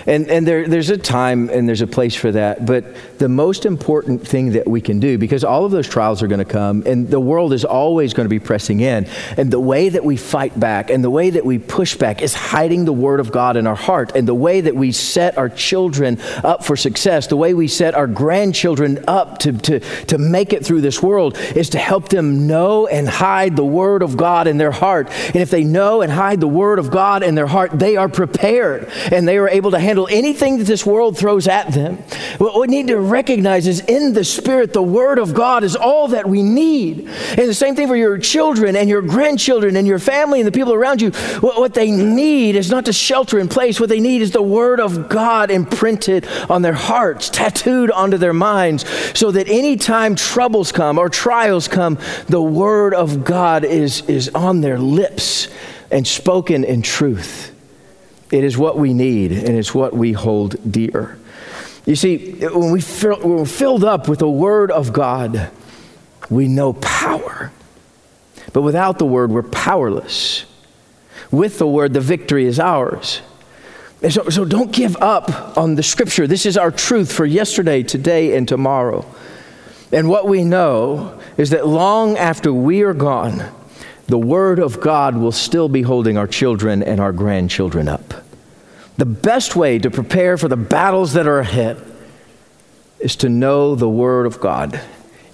And, 0.05 0.29
and 0.29 0.47
there, 0.47 0.67
there's 0.67 0.89
a 0.89 0.97
time 0.97 1.49
and 1.49 1.67
there's 1.67 1.81
a 1.81 1.87
place 1.87 2.15
for 2.15 2.31
that. 2.31 2.65
But 2.65 2.85
the 3.19 3.29
most 3.29 3.65
important 3.65 4.25
thing 4.27 4.51
that 4.51 4.67
we 4.67 4.81
can 4.81 4.99
do, 4.99 5.17
because 5.17 5.43
all 5.43 5.65
of 5.65 5.71
those 5.71 5.87
trials 5.87 6.21
are 6.23 6.27
going 6.27 6.39
to 6.39 6.45
come, 6.45 6.83
and 6.85 7.09
the 7.09 7.19
world 7.19 7.53
is 7.53 7.65
always 7.65 8.13
going 8.13 8.25
to 8.25 8.29
be 8.29 8.39
pressing 8.39 8.79
in, 8.79 9.07
and 9.37 9.51
the 9.51 9.59
way 9.59 9.89
that 9.89 10.03
we 10.03 10.17
fight 10.17 10.59
back 10.59 10.89
and 10.89 11.03
the 11.03 11.09
way 11.09 11.29
that 11.29 11.45
we 11.45 11.59
push 11.59 11.95
back 11.95 12.21
is 12.21 12.33
hiding 12.33 12.85
the 12.85 12.93
Word 12.93 13.19
of 13.19 13.31
God 13.31 13.57
in 13.57 13.67
our 13.67 13.75
heart. 13.75 14.15
And 14.15 14.27
the 14.27 14.35
way 14.35 14.61
that 14.61 14.75
we 14.75 14.91
set 14.91 15.37
our 15.37 15.49
children 15.49 16.19
up 16.43 16.63
for 16.63 16.75
success, 16.75 17.27
the 17.27 17.37
way 17.37 17.53
we 17.53 17.67
set 17.67 17.95
our 17.95 18.07
grandchildren 18.07 19.03
up 19.07 19.39
to, 19.39 19.53
to, 19.53 19.79
to 19.79 20.17
make 20.17 20.53
it 20.53 20.65
through 20.65 20.81
this 20.81 21.01
world, 21.01 21.37
is 21.55 21.69
to 21.71 21.79
help 21.79 22.09
them 22.09 22.47
know 22.47 22.87
and 22.87 23.07
hide 23.07 23.55
the 23.55 23.65
Word 23.65 24.01
of 24.01 24.17
God 24.17 24.47
in 24.47 24.57
their 24.57 24.71
heart. 24.71 25.09
And 25.09 25.37
if 25.37 25.49
they 25.49 25.63
know 25.63 26.01
and 26.01 26.11
hide 26.11 26.39
the 26.39 26.47
Word 26.47 26.79
of 26.79 26.91
God 26.91 27.23
in 27.23 27.35
their 27.35 27.47
heart, 27.47 27.71
they 27.73 27.97
are 27.97 28.09
prepared 28.09 28.89
and 29.11 29.27
they 29.27 29.37
are 29.37 29.49
able 29.49 29.71
to 29.71 29.79
handle 29.89 30.07
anything 30.11 30.59
that 30.59 30.65
this 30.65 30.85
world 30.85 31.17
throws 31.17 31.47
at 31.47 31.73
them. 31.73 31.95
What 32.37 32.59
we 32.59 32.67
need 32.67 32.89
to 32.89 32.99
recognize 32.99 33.65
is 33.65 33.79
in 33.79 34.13
the 34.13 34.23
Spirit, 34.23 34.71
the 34.71 34.83
Word 34.83 35.17
of 35.17 35.33
God 35.33 35.63
is 35.63 35.75
all 35.75 36.09
that 36.09 36.29
we 36.29 36.43
need. 36.43 37.07
And 37.09 37.49
the 37.49 37.55
same 37.55 37.75
thing 37.75 37.87
for 37.87 37.95
your 37.95 38.19
children 38.19 38.75
and 38.75 38.87
your 38.87 39.01
grandchildren 39.01 39.75
and 39.75 39.87
your 39.87 39.97
family 39.97 40.41
and 40.41 40.47
the 40.47 40.51
people 40.51 40.73
around 40.73 41.01
you. 41.01 41.09
What 41.39 41.73
they 41.73 41.89
need 41.89 42.55
is 42.55 42.69
not 42.69 42.85
to 42.85 42.93
shelter 42.93 43.39
in 43.39 43.47
place. 43.47 43.79
What 43.79 43.89
they 43.89 43.99
need 43.99 44.21
is 44.21 44.29
the 44.29 44.43
Word 44.43 44.79
of 44.79 45.09
God 45.09 45.49
imprinted 45.49 46.27
on 46.51 46.61
their 46.61 46.73
hearts, 46.73 47.31
tattooed 47.31 47.89
onto 47.89 48.17
their 48.17 48.31
minds, 48.31 48.85
so 49.17 49.31
that 49.31 49.47
anytime 49.47 50.13
troubles 50.13 50.71
come 50.71 50.99
or 50.99 51.09
trials 51.09 51.67
come, 51.67 51.97
the 52.27 52.43
Word 52.43 52.93
of 52.93 53.25
God 53.25 53.65
is, 53.65 54.01
is 54.01 54.29
on 54.35 54.61
their 54.61 54.77
lips 54.77 55.47
and 55.89 56.05
spoken 56.05 56.63
in 56.63 56.83
truth. 56.83 57.55
It 58.31 58.43
is 58.43 58.57
what 58.57 58.77
we 58.77 58.93
need, 58.93 59.31
and 59.31 59.57
it's 59.57 59.73
what 59.73 59.93
we 59.93 60.11
hold 60.11 60.71
dear. 60.71 61.17
You 61.85 61.95
see, 61.95 62.33
when, 62.45 62.71
we 62.71 62.81
fill, 62.81 63.19
when 63.19 63.37
we're 63.37 63.45
filled 63.45 63.83
up 63.83 64.07
with 64.07 64.19
the 64.19 64.29
Word 64.29 64.71
of 64.71 64.93
God, 64.93 65.49
we 66.29 66.47
know 66.47 66.73
power. 66.73 67.51
But 68.53 68.61
without 68.61 68.99
the 68.99 69.05
Word, 69.05 69.31
we're 69.31 69.43
powerless. 69.43 70.45
With 71.31 71.57
the 71.57 71.67
Word, 71.67 71.93
the 71.93 72.01
victory 72.01 72.45
is 72.45 72.59
ours. 72.59 73.21
And 74.01 74.13
so, 74.13 74.29
so 74.29 74.45
don't 74.45 74.71
give 74.71 74.95
up 74.97 75.57
on 75.57 75.75
the 75.75 75.83
Scripture. 75.83 76.27
This 76.27 76.45
is 76.45 76.57
our 76.57 76.71
truth 76.71 77.11
for 77.11 77.25
yesterday, 77.25 77.83
today, 77.83 78.35
and 78.35 78.47
tomorrow. 78.47 79.05
And 79.91 80.07
what 80.07 80.27
we 80.27 80.43
know 80.43 81.19
is 81.37 81.49
that 81.49 81.67
long 81.67 82.17
after 82.17 82.53
we 82.53 82.83
are 82.83 82.93
gone, 82.93 83.51
the 84.09 84.17
Word 84.17 84.57
of 84.57 84.81
God 84.81 85.15
will 85.15 85.31
still 85.31 85.69
be 85.69 85.83
holding 85.83 86.17
our 86.17 86.25
children 86.25 86.81
and 86.81 86.99
our 86.99 87.11
grandchildren 87.11 87.87
up. 87.87 88.25
The 88.97 89.05
best 89.05 89.55
way 89.55 89.77
to 89.77 89.91
prepare 89.91 90.35
for 90.35 90.47
the 90.47 90.57
battles 90.57 91.13
that 91.13 91.27
are 91.27 91.37
ahead 91.37 91.79
is 92.99 93.15
to 93.17 93.29
know 93.29 93.75
the 93.75 93.87
Word 93.87 94.25
of 94.25 94.39
God 94.39 94.81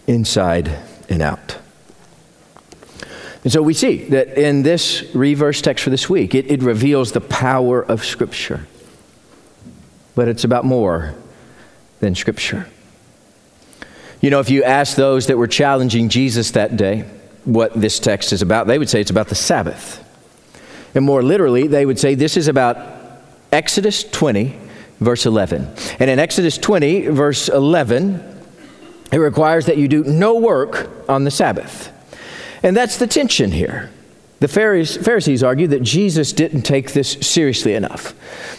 inside 0.08 0.78
and 1.08 1.22
out. 1.22 1.58
And 3.46 3.54
so 3.54 3.62
we 3.62 3.74
see 3.74 4.10
that 4.10 4.38
in 4.38 4.64
this 4.64 5.06
reverse 5.16 5.62
text 5.62 5.82
for 5.82 5.90
this 5.90 6.10
week, 6.10 6.36
it, 6.36 6.52
it 6.52 6.62
reveals 6.62 7.14
the 7.14 7.22
power 7.22 7.82
of 7.82 8.04
Scripture. 8.04 8.68
But 10.16 10.28
it's 10.28 10.44
about 10.44 10.66
more 10.66 11.16
than 12.02 12.14
Scripture. 12.14 12.68
You 14.20 14.32
know, 14.32 14.42
if 14.42 14.50
you 14.50 14.66
ask 14.66 14.98
those 14.98 15.28
that 15.28 15.38
were 15.38 15.48
challenging 15.48 16.10
Jesus 16.10 16.52
that 16.52 16.76
day, 16.76 17.06
what 17.46 17.74
this 17.74 18.00
text 18.00 18.34
is 18.34 18.42
about, 18.42 18.68
they 18.68 18.78
would 18.78 18.90
say 18.90 19.00
it's 19.02 19.12
about 19.12 19.30
the 19.30 19.36
Sabbath. 19.36 20.04
And 20.94 21.06
more 21.06 21.22
literally, 21.24 21.68
they 21.68 21.86
would 21.86 22.00
say 22.00 22.16
this 22.16 22.38
is 22.38 22.48
about 22.48 22.78
Exodus 23.52 24.04
20, 24.04 24.58
verse 25.00 25.26
11. 25.26 25.72
And 26.00 26.10
in 26.10 26.20
Exodus 26.20 26.58
20, 26.58 27.08
verse 27.08 27.48
11, 27.50 28.24
it 29.12 29.18
requires 29.18 29.68
that 29.68 29.78
you 29.78 29.88
do 29.88 30.04
no 30.04 30.36
work 30.36 30.90
on 31.08 31.24
the 31.24 31.32
Sabbath. 31.32 31.92
And 32.64 32.76
that's 32.76 32.98
the 32.98 33.08
tension 33.08 33.52
here. 33.52 33.92
The 34.40 34.48
Pharisees 34.48 35.44
argue 35.44 35.68
that 35.68 35.82
Jesus 35.82 36.34
didn't 36.34 36.64
take 36.64 36.94
this 36.94 37.14
seriously 37.22 37.74
enough, 37.74 38.14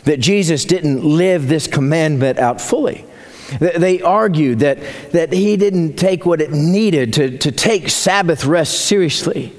that 0.04 0.20
Jesus 0.20 0.64
didn't 0.64 1.04
live 1.04 1.48
this 1.48 1.66
commandment 1.66 2.38
out 2.38 2.60
fully. 2.60 3.04
They 3.60 4.02
argued 4.02 4.60
that, 4.60 4.78
that 5.12 5.32
he 5.32 5.56
didn't 5.56 5.96
take 5.96 6.26
what 6.26 6.40
it 6.40 6.50
needed 6.50 7.12
to, 7.14 7.38
to 7.38 7.52
take 7.52 7.88
Sabbath 7.88 8.44
rest 8.44 8.86
seriously. 8.86 9.52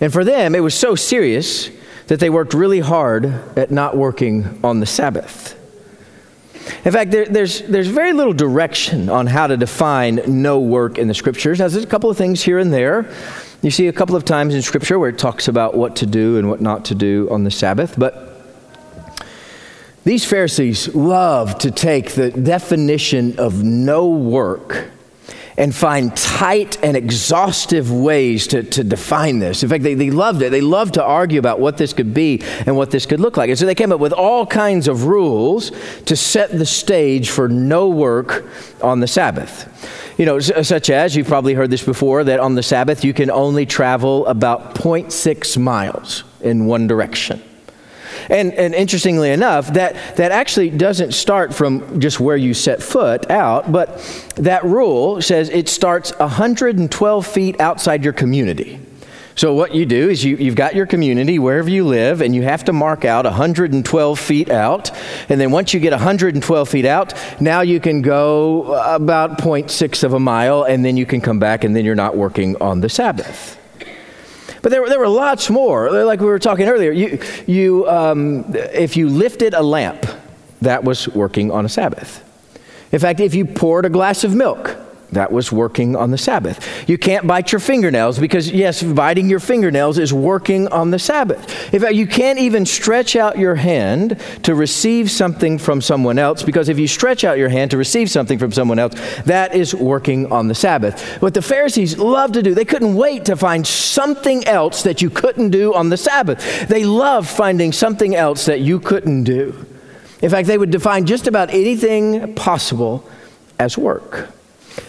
And 0.00 0.12
for 0.12 0.24
them, 0.24 0.54
it 0.54 0.60
was 0.60 0.74
so 0.74 0.94
serious 0.94 1.70
that 2.06 2.20
they 2.20 2.30
worked 2.30 2.54
really 2.54 2.80
hard 2.80 3.26
at 3.56 3.70
not 3.70 3.96
working 3.96 4.60
on 4.62 4.80
the 4.80 4.86
Sabbath. 4.86 5.54
In 6.84 6.92
fact, 6.92 7.10
there, 7.10 7.24
there's, 7.24 7.62
there's 7.62 7.88
very 7.88 8.12
little 8.12 8.32
direction 8.32 9.08
on 9.08 9.26
how 9.26 9.46
to 9.46 9.56
define 9.56 10.20
no 10.26 10.60
work 10.60 10.98
in 10.98 11.08
the 11.08 11.14
scriptures. 11.14 11.58
Now, 11.58 11.68
there's 11.68 11.84
a 11.84 11.88
couple 11.88 12.10
of 12.10 12.16
things 12.16 12.42
here 12.42 12.58
and 12.58 12.72
there. 12.72 13.10
You 13.62 13.70
see 13.70 13.88
a 13.88 13.92
couple 13.92 14.14
of 14.14 14.24
times 14.24 14.54
in 14.54 14.62
scripture 14.62 14.98
where 14.98 15.08
it 15.08 15.18
talks 15.18 15.48
about 15.48 15.76
what 15.76 15.96
to 15.96 16.06
do 16.06 16.36
and 16.36 16.48
what 16.48 16.60
not 16.60 16.84
to 16.86 16.94
do 16.94 17.28
on 17.30 17.44
the 17.44 17.50
Sabbath, 17.50 17.94
but 17.98 18.27
these 20.08 20.24
Pharisees 20.24 20.94
love 20.94 21.58
to 21.58 21.70
take 21.70 22.12
the 22.12 22.30
definition 22.30 23.38
of 23.38 23.62
no 23.62 24.08
work 24.08 24.88
and 25.58 25.74
find 25.74 26.16
tight 26.16 26.82
and 26.82 26.96
exhaustive 26.96 27.92
ways 27.92 28.46
to, 28.46 28.62
to 28.62 28.82
define 28.82 29.38
this. 29.38 29.62
In 29.62 29.68
fact, 29.68 29.84
they, 29.84 29.92
they 29.92 30.10
loved 30.10 30.40
it. 30.40 30.50
They 30.50 30.62
loved 30.62 30.94
to 30.94 31.04
argue 31.04 31.38
about 31.38 31.60
what 31.60 31.76
this 31.76 31.92
could 31.92 32.14
be 32.14 32.40
and 32.64 32.74
what 32.74 32.90
this 32.90 33.04
could 33.04 33.20
look 33.20 33.36
like. 33.36 33.50
And 33.50 33.58
so 33.58 33.66
they 33.66 33.74
came 33.74 33.92
up 33.92 34.00
with 34.00 34.14
all 34.14 34.46
kinds 34.46 34.88
of 34.88 35.04
rules 35.04 35.72
to 36.06 36.16
set 36.16 36.52
the 36.52 36.64
stage 36.64 37.28
for 37.28 37.46
no 37.46 37.90
work 37.90 38.46
on 38.80 39.00
the 39.00 39.08
Sabbath. 39.08 40.14
You 40.16 40.24
know, 40.24 40.38
such 40.38 40.88
as, 40.88 41.16
you've 41.16 41.28
probably 41.28 41.52
heard 41.52 41.68
this 41.68 41.84
before, 41.84 42.24
that 42.24 42.40
on 42.40 42.54
the 42.54 42.62
Sabbath 42.62 43.04
you 43.04 43.12
can 43.12 43.30
only 43.30 43.66
travel 43.66 44.26
about 44.26 44.74
0.6 44.74 45.60
miles 45.60 46.24
in 46.40 46.64
one 46.64 46.86
direction. 46.86 47.42
And, 48.28 48.52
and 48.54 48.74
interestingly 48.74 49.30
enough, 49.30 49.72
that, 49.74 50.16
that 50.16 50.32
actually 50.32 50.70
doesn't 50.70 51.12
start 51.12 51.54
from 51.54 52.00
just 52.00 52.20
where 52.20 52.36
you 52.36 52.54
set 52.54 52.82
foot 52.82 53.30
out, 53.30 53.72
but 53.72 53.98
that 54.36 54.64
rule 54.64 55.22
says 55.22 55.48
it 55.48 55.68
starts 55.68 56.16
112 56.18 57.26
feet 57.26 57.60
outside 57.60 58.04
your 58.04 58.12
community. 58.12 58.80
So, 59.38 59.54
what 59.54 59.72
you 59.72 59.86
do 59.86 60.10
is 60.10 60.24
you, 60.24 60.34
you've 60.36 60.56
got 60.56 60.74
your 60.74 60.84
community 60.84 61.38
wherever 61.38 61.70
you 61.70 61.86
live, 61.86 62.22
and 62.22 62.34
you 62.34 62.42
have 62.42 62.64
to 62.64 62.72
mark 62.72 63.04
out 63.04 63.24
112 63.24 64.18
feet 64.18 64.50
out. 64.50 64.90
And 65.28 65.40
then 65.40 65.52
once 65.52 65.72
you 65.72 65.78
get 65.78 65.92
112 65.92 66.68
feet 66.68 66.84
out, 66.84 67.14
now 67.40 67.60
you 67.60 67.78
can 67.78 68.02
go 68.02 68.74
about 68.74 69.38
0.6 69.38 70.02
of 70.02 70.12
a 70.12 70.18
mile, 70.18 70.64
and 70.64 70.84
then 70.84 70.96
you 70.96 71.06
can 71.06 71.20
come 71.20 71.38
back, 71.38 71.62
and 71.62 71.76
then 71.76 71.84
you're 71.84 71.94
not 71.94 72.16
working 72.16 72.60
on 72.60 72.80
the 72.80 72.88
Sabbath. 72.88 73.57
But 74.62 74.70
there, 74.70 74.82
were, 74.82 74.88
there 74.88 74.98
were 74.98 75.08
lots 75.08 75.50
more. 75.50 75.90
Like 76.04 76.20
we 76.20 76.26
were 76.26 76.38
talking 76.38 76.68
earlier, 76.68 76.90
you, 76.90 77.20
you, 77.46 77.88
um, 77.88 78.44
if 78.54 78.96
you 78.96 79.08
lifted 79.08 79.54
a 79.54 79.62
lamp, 79.62 80.06
that 80.62 80.82
was 80.82 81.08
working 81.08 81.50
on 81.50 81.64
a 81.64 81.68
Sabbath. 81.68 82.24
In 82.90 82.98
fact, 82.98 83.20
if 83.20 83.34
you 83.34 83.44
poured 83.44 83.84
a 83.84 83.90
glass 83.90 84.24
of 84.24 84.34
milk, 84.34 84.76
that 85.12 85.32
was 85.32 85.50
working 85.50 85.96
on 85.96 86.10
the 86.10 86.18
Sabbath. 86.18 86.88
You 86.88 86.98
can't 86.98 87.26
bite 87.26 87.52
your 87.52 87.60
fingernails 87.60 88.18
because, 88.18 88.50
yes, 88.50 88.82
biting 88.82 89.28
your 89.30 89.40
fingernails 89.40 89.98
is 89.98 90.12
working 90.12 90.68
on 90.68 90.90
the 90.90 90.98
Sabbath. 90.98 91.72
In 91.72 91.80
fact, 91.80 91.94
you 91.94 92.06
can't 92.06 92.38
even 92.38 92.66
stretch 92.66 93.16
out 93.16 93.38
your 93.38 93.54
hand 93.54 94.20
to 94.42 94.54
receive 94.54 95.10
something 95.10 95.58
from 95.58 95.80
someone 95.80 96.18
else 96.18 96.42
because 96.42 96.68
if 96.68 96.78
you 96.78 96.86
stretch 96.86 97.24
out 97.24 97.38
your 97.38 97.48
hand 97.48 97.70
to 97.70 97.76
receive 97.76 98.10
something 98.10 98.38
from 98.38 98.52
someone 98.52 98.78
else, 98.78 98.94
that 99.24 99.54
is 99.54 99.74
working 99.74 100.30
on 100.32 100.48
the 100.48 100.54
Sabbath. 100.54 101.22
What 101.22 101.34
the 101.34 101.42
Pharisees 101.42 101.98
loved 101.98 102.34
to 102.34 102.42
do, 102.42 102.54
they 102.54 102.64
couldn't 102.64 102.94
wait 102.94 103.24
to 103.26 103.36
find 103.36 103.66
something 103.66 104.46
else 104.46 104.82
that 104.82 105.00
you 105.00 105.10
couldn't 105.10 105.50
do 105.50 105.74
on 105.74 105.88
the 105.88 105.96
Sabbath. 105.96 106.68
They 106.68 106.84
loved 106.84 107.28
finding 107.28 107.72
something 107.72 108.14
else 108.14 108.46
that 108.46 108.60
you 108.60 108.80
couldn't 108.80 109.24
do. 109.24 109.66
In 110.20 110.30
fact, 110.30 110.48
they 110.48 110.58
would 110.58 110.70
define 110.70 111.06
just 111.06 111.26
about 111.26 111.50
anything 111.50 112.34
possible 112.34 113.08
as 113.58 113.78
work. 113.78 114.30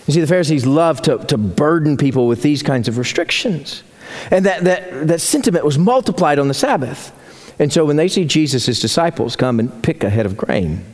You 0.08 0.13
see, 0.13 0.22
the 0.22 0.27
Pharisees 0.27 0.65
loved 0.65 1.05
to, 1.05 1.17
to 1.25 1.38
burden 1.38 1.98
people 1.98 2.27
with 2.27 2.41
these 2.41 2.63
kinds 2.63 2.88
of 2.88 2.98
restrictions. 2.98 3.84
And 4.31 4.46
that, 4.46 4.63
that, 4.63 5.08
that 5.08 5.22
sentiment 5.22 5.65
was 5.65 5.77
multiplied 5.77 6.39
on 6.39 6.48
the 6.48 6.53
Sabbath. 6.53 7.13
And 7.60 7.72
so 7.72 7.86
when 7.86 7.96
they 7.96 8.08
see 8.08 8.25
Jesus' 8.25 8.79
disciples 8.79 9.36
come 9.36 9.60
and 9.60 9.84
pick 9.84 10.03
a 10.03 10.10
head 10.10 10.25
of 10.25 10.38
grain, 10.38 10.86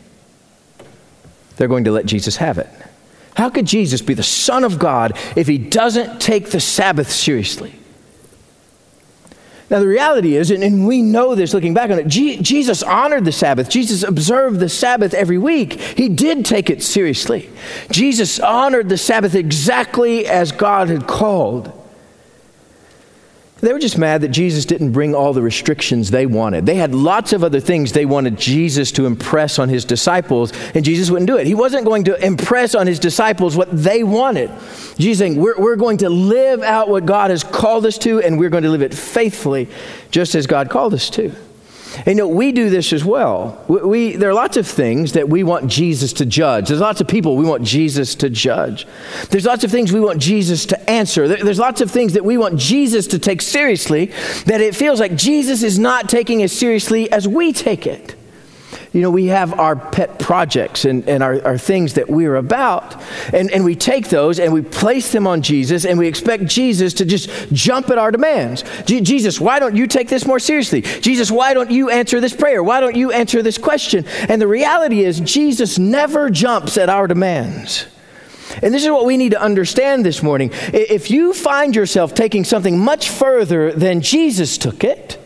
they're 1.58 1.68
going 1.68 1.86
to 1.86 1.92
let 1.92 2.06
Jesus 2.06 2.38
have 2.38 2.58
it. 2.58 2.70
How 3.36 3.50
could 3.50 3.66
Jesus 3.66 4.02
be 4.02 4.14
the 4.14 4.24
Son 4.24 4.64
of 4.64 4.80
God 4.80 5.18
if 5.36 5.48
he 5.48 5.58
doesn't 5.58 6.20
take 6.20 6.50
the 6.50 6.60
Sabbath 6.60 7.12
seriously? 7.12 7.76
Now, 9.70 9.80
the 9.80 9.88
reality 9.88 10.36
is, 10.36 10.52
and, 10.52 10.88
we 10.88 11.02
know 11.02 11.34
this 11.34 11.54
looking 11.54 11.74
back 11.74 11.90
on 11.90 11.98
it, 11.98 12.08
Jesus 12.08 12.84
honored 12.84 13.26
the 13.26 13.32
Sabbath. 13.32 13.68
Jesus 13.68 14.04
observed 14.04 14.60
the 14.60 14.70
Sabbath 14.70 15.14
every 15.14 15.40
week. 15.40 15.74
He 15.74 16.08
did 16.08 16.46
take 16.46 16.70
it 16.70 16.84
seriously. 16.84 17.50
Jesus 17.90 18.40
honored 18.40 18.90
the 18.90 18.98
Sabbath 18.98 19.34
exactly 19.34 20.28
as 20.28 20.52
God 20.52 20.90
had 20.90 21.08
called. 21.08 21.72
They 23.62 23.72
were 23.72 23.80
just 23.80 23.98
mad 23.98 24.22
that 24.22 24.30
Jesus 24.30 24.66
didn't 24.66 24.92
bring 24.92 25.16
all 25.16 25.32
the 25.32 25.42
restrictions 25.42 26.12
they 26.12 26.26
wanted. 26.26 26.66
They 26.66 26.76
had 26.76 26.94
lots 26.94 27.32
of 27.32 27.44
other 27.44 27.62
things 27.62 27.94
they 27.94 28.06
wanted 28.06 28.38
Jesus 28.38 28.92
to 28.94 29.06
impress 29.06 29.60
on 29.60 29.70
his 29.70 29.86
disciples, 29.86 30.52
and 30.74 30.84
Jesus 30.84 31.10
wouldn't 31.10 31.28
do 31.28 31.38
it. 31.38 31.48
He 31.48 31.56
wasn't 31.56 31.86
going 31.86 32.04
to 32.04 32.26
impress 32.26 32.76
on 32.76 32.86
his 32.86 33.00
disciples 33.00 33.56
what 33.56 33.70
they 33.72 34.04
wanted. 34.04 34.52
Jesus 34.98 35.20
saying, 35.20 35.38
we're, 35.38 35.58
we're 35.58 35.78
going 35.78 35.98
to 36.00 36.10
live 36.10 36.62
out 36.62 36.90
what 36.90 37.06
God 37.06 37.32
has 37.32 37.44
called 37.44 37.86
us 37.86 37.98
to, 38.00 38.22
and 38.22 38.38
we're 38.38 38.50
going 38.50 38.64
to 38.64 38.70
live 38.70 38.82
it 38.82 38.94
faithfully, 38.94 39.70
just 40.12 40.36
as 40.36 40.48
God 40.48 40.70
called 40.70 40.94
us 40.94 41.10
to. 41.12 41.32
And 41.98 42.08
you 42.08 42.16
know, 42.16 42.28
we 42.28 42.52
do 42.52 42.70
this 42.70 42.92
as 42.94 43.04
well. 43.04 43.64
We, 43.68 43.82
we, 43.82 44.16
there 44.16 44.30
are 44.30 44.34
lots 44.34 44.58
of 44.58 44.68
things 44.68 45.14
that 45.14 45.30
we 45.30 45.44
want 45.44 45.70
Jesus 45.70 46.14
to 46.14 46.26
judge. 46.26 46.68
There's 46.68 46.82
lots 46.82 47.02
of 47.02 47.08
people 47.08 47.38
we 47.38 47.46
want 47.46 47.64
Jesus 47.64 48.16
to 48.16 48.30
judge. 48.30 48.88
There's 49.30 49.46
lots 49.46 49.64
of 49.64 49.72
things 49.72 49.92
we 49.92 50.00
want 50.00 50.22
Jesus 50.22 50.66
to 50.68 50.90
answer. 50.90 51.28
There, 51.28 51.44
there's 51.44 51.60
lots 51.60 51.82
of 51.82 51.92
things 51.92 52.14
that 52.14 52.26
we 52.26 52.38
want 52.38 52.60
Jesus 52.60 53.08
to 53.08 53.20
take 53.20 53.42
seriously 53.42 54.08
that 54.46 54.62
it 54.62 54.76
feels 54.76 55.00
like 55.00 55.16
Jesus 55.16 55.64
is 55.64 55.80
not 55.80 56.10
taking 56.10 56.44
as 56.44 56.52
seriously 56.52 57.12
as 57.12 57.28
we 57.28 57.54
take 57.54 57.88
it 57.88 58.16
you 58.96 59.02
know, 59.02 59.12
we 59.12 59.26
have 59.26 59.60
our 59.60 59.76
pet 59.76 60.20
projects 60.20 60.86
and, 60.86 61.06
and 61.10 61.22
our, 61.22 61.46
our 61.46 61.58
things 61.58 61.96
that 61.96 62.10
we're 62.10 62.38
about, 62.38 62.96
and, 63.34 63.52
and 63.52 63.66
we 63.66 63.76
take 63.76 64.08
those 64.08 64.40
and 64.40 64.54
we 64.54 64.62
place 64.62 65.12
them 65.12 65.28
on 65.28 65.42
Jesus, 65.42 65.84
and 65.84 66.00
we 66.00 66.08
expect 66.08 66.46
Jesus 66.46 66.94
to 66.94 67.04
just 67.04 67.30
jump 67.52 67.90
at 67.90 67.98
our 67.98 68.10
demands. 68.10 68.64
Jesus, 68.86 69.38
why 69.42 69.60
don't 69.60 69.76
you 69.76 69.86
take 69.86 70.08
this 70.08 70.26
more 70.26 70.40
seriously? 70.40 70.82
Jesus, 70.82 71.30
why 71.30 71.54
don't 71.54 71.72
you 71.72 71.90
answer 71.90 72.22
this 72.22 72.34
prayer? 72.34 72.64
Why 72.64 72.80
don't 72.80 72.96
you 72.96 73.12
answer 73.12 73.42
this 73.42 73.58
question? 73.58 74.06
And 74.30 74.42
the 74.42 74.48
reality 74.48 75.04
is, 75.04 75.20
Jesus 75.20 75.78
never 75.78 76.30
jumps 76.30 76.78
at 76.78 76.88
our 76.88 77.06
demands. 77.06 77.88
And 78.64 78.74
this 78.74 78.86
is 78.86 78.90
what 78.90 79.06
we 79.06 79.18
need 79.18 79.32
to 79.32 79.42
understand 79.42 80.06
this 80.06 80.24
morning. 80.24 80.52
If 80.72 81.12
you 81.12 81.34
find 81.34 81.76
yourself 81.76 82.14
taking 82.14 82.46
something 82.46 82.80
much 82.80 83.10
further 83.10 83.74
than 83.74 84.00
Jesus 84.00 84.58
took 84.58 84.86
it, 84.86 85.22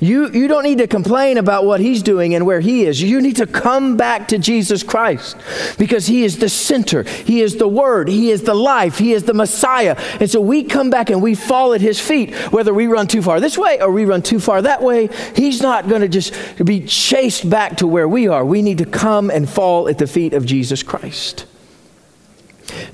you, 0.00 0.30
you 0.30 0.46
don't 0.46 0.62
need 0.62 0.78
to 0.78 0.86
complain 0.86 1.38
about 1.38 1.64
what 1.64 1.80
he's 1.80 2.02
doing 2.02 2.34
and 2.34 2.46
where 2.46 2.60
he 2.60 2.84
is. 2.84 3.02
You 3.02 3.20
need 3.20 3.36
to 3.36 3.46
come 3.46 3.96
back 3.96 4.28
to 4.28 4.38
Jesus 4.38 4.84
Christ 4.84 5.36
because 5.76 6.06
he 6.06 6.22
is 6.22 6.38
the 6.38 6.48
center. 6.48 7.02
He 7.02 7.40
is 7.40 7.56
the 7.56 7.66
word. 7.66 8.08
He 8.08 8.30
is 8.30 8.42
the 8.42 8.54
life. 8.54 8.98
He 8.98 9.12
is 9.12 9.24
the 9.24 9.34
Messiah. 9.34 9.96
And 10.20 10.30
so 10.30 10.40
we 10.40 10.62
come 10.62 10.88
back 10.88 11.10
and 11.10 11.20
we 11.20 11.34
fall 11.34 11.74
at 11.74 11.80
his 11.80 11.98
feet, 11.98 12.32
whether 12.52 12.72
we 12.72 12.86
run 12.86 13.08
too 13.08 13.22
far 13.22 13.40
this 13.40 13.58
way 13.58 13.80
or 13.80 13.90
we 13.90 14.04
run 14.04 14.22
too 14.22 14.38
far 14.38 14.62
that 14.62 14.82
way. 14.82 15.08
He's 15.34 15.60
not 15.60 15.88
going 15.88 16.02
to 16.02 16.08
just 16.08 16.32
be 16.64 16.80
chased 16.86 17.50
back 17.50 17.78
to 17.78 17.86
where 17.88 18.06
we 18.06 18.28
are. 18.28 18.44
We 18.44 18.62
need 18.62 18.78
to 18.78 18.86
come 18.86 19.30
and 19.30 19.48
fall 19.48 19.88
at 19.88 19.98
the 19.98 20.06
feet 20.06 20.32
of 20.32 20.46
Jesus 20.46 20.84
Christ. 20.84 21.44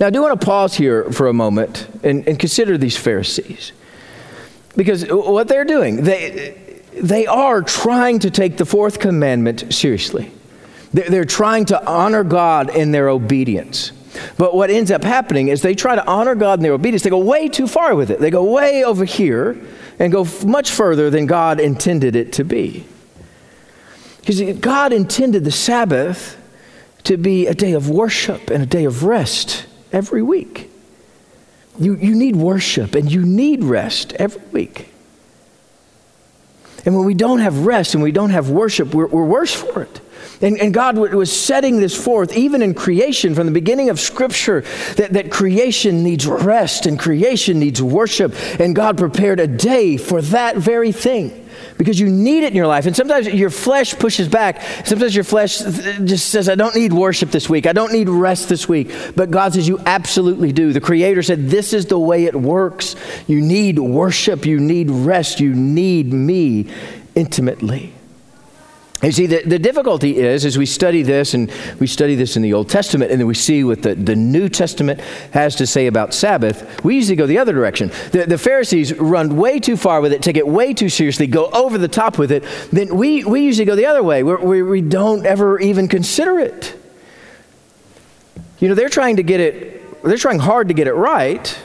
Now, 0.01 0.07
I 0.07 0.11
do 0.11 0.23
want 0.23 0.41
to 0.41 0.45
pause 0.45 0.75
here 0.75 1.11
for 1.11 1.27
a 1.27 1.35
moment 1.35 1.87
and, 2.03 2.27
and 2.27 2.39
consider 2.39 2.79
these 2.79 2.97
Pharisees. 2.97 3.73
Because 4.77 5.05
what 5.09 5.49
they're 5.49 5.65
doing, 5.65 6.03
they, 6.03 6.64
they 7.01 7.27
are 7.27 7.63
trying 7.63 8.21
to 8.21 8.31
take 8.31 8.57
the 8.57 8.65
fourth 8.65 8.99
commandment 8.99 9.73
seriously. 9.73 10.31
They're 10.93 11.25
trying 11.25 11.67
to 11.67 11.87
honor 11.87 12.23
God 12.23 12.75
in 12.75 12.93
their 12.93 13.09
obedience. 13.09 13.91
But 14.39 14.55
what 14.55 14.71
ends 14.71 14.93
up 14.93 15.03
happening 15.03 15.49
is 15.49 15.61
they 15.61 15.75
try 15.75 15.97
to 15.97 16.07
honor 16.07 16.37
God 16.37 16.61
in 16.61 16.63
their 16.63 16.73
obedience. 16.73 17.03
They 17.03 17.11
go 17.11 17.19
way 17.19 17.49
too 17.49 17.67
far 17.67 17.97
with 17.97 18.11
it. 18.11 18.21
They 18.21 18.31
go 18.31 18.45
way 18.45 18.85
over 18.85 19.05
here 19.05 19.61
and 19.99 20.13
go 20.13 20.27
much 20.47 20.71
further 20.71 21.11
than 21.11 21.27
God 21.27 21.59
intended 21.59 22.15
it 22.15 22.33
to 22.35 22.45
be. 22.45 22.87
Because 24.21 24.41
God 24.59 24.93
intended 24.93 25.45
the 25.45 25.53
Sabbath 25.53 26.41
to 27.05 27.17
be 27.17 27.47
a 27.47 27.55
day 27.55 27.73
of 27.73 27.91
worship 27.91 28.49
and 28.51 28.63
a 28.63 28.67
day 28.67 28.85
of 28.85 29.03
rest 29.05 29.67
every 29.93 30.23
week. 30.23 30.71
You, 31.79 31.97
you 31.97 32.15
need 32.15 32.37
worship 32.37 32.95
and 32.95 33.11
you 33.11 33.25
need 33.25 33.65
rest 33.65 34.13
every 34.15 34.43
week. 34.53 34.94
And 36.85 36.97
when 36.97 37.07
we 37.07 37.15
don't 37.15 37.41
have 37.41 37.67
rest 37.67 37.95
and 37.95 38.03
we 38.03 38.13
don't 38.13 38.31
have 38.31 38.51
worship, 38.51 38.95
we're, 38.95 39.07
we're 39.07 39.25
worse 39.25 39.55
for 39.55 39.83
it. 39.83 40.01
And, 40.41 40.59
and, 40.59 40.75
God 40.75 40.99
was 40.99 41.33
setting 41.33 41.79
this 41.79 41.97
forth, 41.97 42.37
even 42.37 42.61
in 42.61 42.75
creation, 42.75 43.35
from 43.35 43.47
the 43.47 43.53
beginning 43.53 43.89
of 43.89 44.01
Scripture, 44.01 44.63
that, 44.97 45.13
that 45.13 45.31
creation 45.31 46.03
needs 46.03 46.27
rest 46.27 46.87
and 46.87 46.99
creation 46.99 47.61
needs 47.61 47.81
worship. 47.81 48.35
And 48.61 48.75
God 48.75 48.99
prepared 48.99 49.39
a 49.39 49.47
day 49.47 49.97
for 49.97 50.21
that 50.23 50.57
very 50.57 50.93
thing 50.93 51.44
because 51.79 51.99
you 51.99 52.09
need 52.09 52.45
it 52.45 52.49
in 52.49 52.57
your 52.57 52.67
life. 52.67 52.87
And 52.87 52.95
sometimes 52.95 53.27
your 53.29 53.51
flesh 53.51 53.99
pushes 53.99 54.29
back. 54.29 54.63
Sometimes 54.85 55.15
your 55.15 55.25
flesh 55.25 55.59
just 55.59 56.31
says, 56.31 56.49
I 56.49 56.55
don't 56.55 56.75
need 56.75 56.93
worship 56.93 57.31
this 57.31 57.49
week. 57.49 57.67
I 57.67 57.73
don't 57.73 57.93
need 57.93 58.09
rest 58.09 58.49
this 58.49 58.69
week. 58.69 58.93
But 59.17 59.31
God 59.31 59.55
says, 59.55 59.67
You 59.69 59.79
absolutely 59.87 60.53
do. 60.53 60.73
The 60.73 60.81
Creator 60.81 61.23
said, 61.23 61.49
This 61.49 61.73
is 61.73 61.87
the 61.87 61.99
way 61.99 62.25
it 62.25 62.35
works. 62.35 62.97
You 63.27 63.41
need 63.41 63.79
worship. 63.79 64.47
You 64.47 64.61
need 64.61 64.91
rest. 64.91 65.41
You 65.41 65.55
need 65.55 66.13
me 66.13 66.69
intimately. 67.15 67.93
You 69.05 69.13
see, 69.13 69.27
the, 69.27 69.43
the 69.45 69.59
difficulty 69.59 70.17
is 70.17 70.47
as 70.47 70.57
we 70.57 70.65
study 70.65 71.03
this, 71.03 71.35
and 71.35 71.53
we 71.79 71.87
study 71.87 72.15
this 72.15 72.37
in 72.37 72.43
the 72.43 72.55
Old 72.55 72.71
Testament, 72.71 73.11
and 73.11 73.21
then 73.21 73.27
we 73.27 73.35
see 73.35 73.63
what 73.63 73.83
the, 73.83 73.95
the 73.95 74.17
New 74.17 74.49
Testament 74.49 75.01
has 75.33 75.57
to 75.57 75.67
say 75.67 75.87
about 75.89 76.15
Sabbath, 76.15 76.83
we 76.83 76.95
usually 76.95 77.17
go 77.17 77.27
the 77.27 77.37
other 77.37 77.53
direction. 77.53 77.91
The, 78.13 78.25
the 78.27 78.39
Pharisees 78.39 78.95
run 78.95 79.37
way 79.37 79.61
too 79.61 79.77
far 79.77 80.01
with 80.01 80.15
it, 80.15 80.23
take 80.23 80.39
it 80.39 80.49
way 80.49 80.73
too 80.73 80.89
seriously, 80.89 81.27
go 81.27 81.51
over 81.51 81.77
the 81.77 81.89
top 81.89 82.17
with 82.17 82.33
it. 82.33 82.45
Then 82.73 82.97
we, 82.97 83.25
we 83.25 83.43
usually 83.43 83.67
go 83.67 83.77
the 83.77 83.87
other 83.87 84.03
way, 84.03 84.23
we, 84.23 84.63
we 84.63 84.81
don't 84.81 85.27
ever 85.27 85.61
even 85.61 85.87
consider 85.87 86.39
it. 86.39 86.75
You 88.59 88.69
know, 88.69 88.75
they're 88.75 88.89
trying 88.89 89.17
to 89.17 89.23
get 89.23 89.41
it, 89.41 90.03
they're 90.03 90.17
trying 90.17 90.39
hard 90.39 90.69
to 90.69 90.75
get 90.75 90.87
it 90.87 90.95
right. 90.95 91.59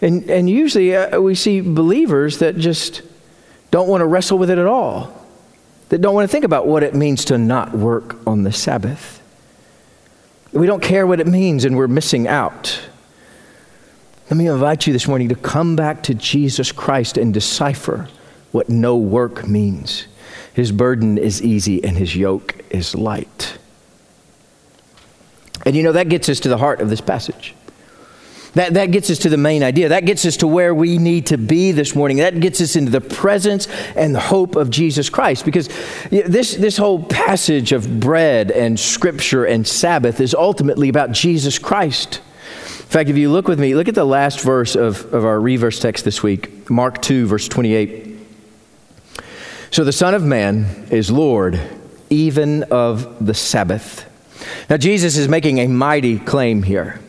And, 0.00 0.28
and 0.28 0.50
usually 0.50 0.96
uh, 0.96 1.20
we 1.20 1.36
see 1.36 1.60
believers 1.60 2.38
that 2.38 2.56
just 2.56 3.02
don't 3.70 3.88
want 3.88 4.00
to 4.00 4.06
wrestle 4.06 4.36
with 4.36 4.50
it 4.50 4.58
at 4.58 4.66
all 4.66 5.21
that 5.92 6.00
don't 6.00 6.14
want 6.14 6.24
to 6.24 6.32
think 6.32 6.46
about 6.46 6.66
what 6.66 6.82
it 6.82 6.94
means 6.94 7.26
to 7.26 7.36
not 7.36 7.74
work 7.74 8.16
on 8.26 8.44
the 8.44 8.50
Sabbath. 8.50 9.22
We 10.50 10.66
don't 10.66 10.82
care 10.82 11.06
what 11.06 11.20
it 11.20 11.26
means 11.26 11.66
and 11.66 11.76
we're 11.76 11.86
missing 11.86 12.26
out. 12.26 12.80
Let 14.30 14.38
me 14.38 14.46
invite 14.46 14.86
you 14.86 14.94
this 14.94 15.06
morning 15.06 15.28
to 15.28 15.34
come 15.34 15.76
back 15.76 16.02
to 16.04 16.14
Jesus 16.14 16.72
Christ 16.72 17.18
and 17.18 17.34
decipher 17.34 18.08
what 18.52 18.70
no 18.70 18.96
work 18.96 19.46
means. 19.46 20.06
His 20.54 20.72
burden 20.72 21.18
is 21.18 21.42
easy 21.42 21.84
and 21.84 21.94
his 21.94 22.16
yoke 22.16 22.54
is 22.70 22.94
light. 22.94 23.58
And 25.66 25.76
you 25.76 25.82
know, 25.82 25.92
that 25.92 26.08
gets 26.08 26.26
us 26.30 26.40
to 26.40 26.48
the 26.48 26.56
heart 26.56 26.80
of 26.80 26.88
this 26.88 27.02
passage. 27.02 27.54
That, 28.54 28.74
that 28.74 28.90
gets 28.90 29.08
us 29.08 29.18
to 29.20 29.30
the 29.30 29.38
main 29.38 29.62
idea. 29.62 29.88
That 29.88 30.04
gets 30.04 30.26
us 30.26 30.36
to 30.38 30.46
where 30.46 30.74
we 30.74 30.98
need 30.98 31.26
to 31.26 31.38
be 31.38 31.72
this 31.72 31.94
morning. 31.94 32.18
That 32.18 32.38
gets 32.40 32.60
us 32.60 32.76
into 32.76 32.90
the 32.90 33.00
presence 33.00 33.66
and 33.96 34.14
the 34.14 34.20
hope 34.20 34.56
of 34.56 34.68
Jesus 34.68 35.08
Christ. 35.08 35.46
Because 35.46 35.68
this, 36.10 36.54
this 36.54 36.76
whole 36.76 37.02
passage 37.02 37.72
of 37.72 37.98
bread 37.98 38.50
and 38.50 38.78
scripture 38.78 39.44
and 39.46 39.66
Sabbath 39.66 40.20
is 40.20 40.34
ultimately 40.34 40.90
about 40.90 41.12
Jesus 41.12 41.58
Christ. 41.58 42.20
In 42.56 42.86
fact, 42.92 43.08
if 43.08 43.16
you 43.16 43.30
look 43.30 43.48
with 43.48 43.58
me, 43.58 43.74
look 43.74 43.88
at 43.88 43.94
the 43.94 44.04
last 44.04 44.40
verse 44.40 44.76
of, 44.76 45.12
of 45.14 45.24
our 45.24 45.40
reverse 45.40 45.80
text 45.80 46.04
this 46.04 46.22
week, 46.22 46.68
Mark 46.68 47.00
2, 47.00 47.26
verse 47.26 47.48
28. 47.48 48.18
So 49.70 49.84
the 49.84 49.92
Son 49.92 50.12
of 50.12 50.22
Man 50.22 50.88
is 50.90 51.10
Lord 51.10 51.58
even 52.10 52.64
of 52.64 53.24
the 53.24 53.32
Sabbath. 53.32 54.06
Now, 54.68 54.76
Jesus 54.76 55.16
is 55.16 55.28
making 55.28 55.58
a 55.58 55.66
mighty 55.66 56.18
claim 56.18 56.62
here. 56.62 57.00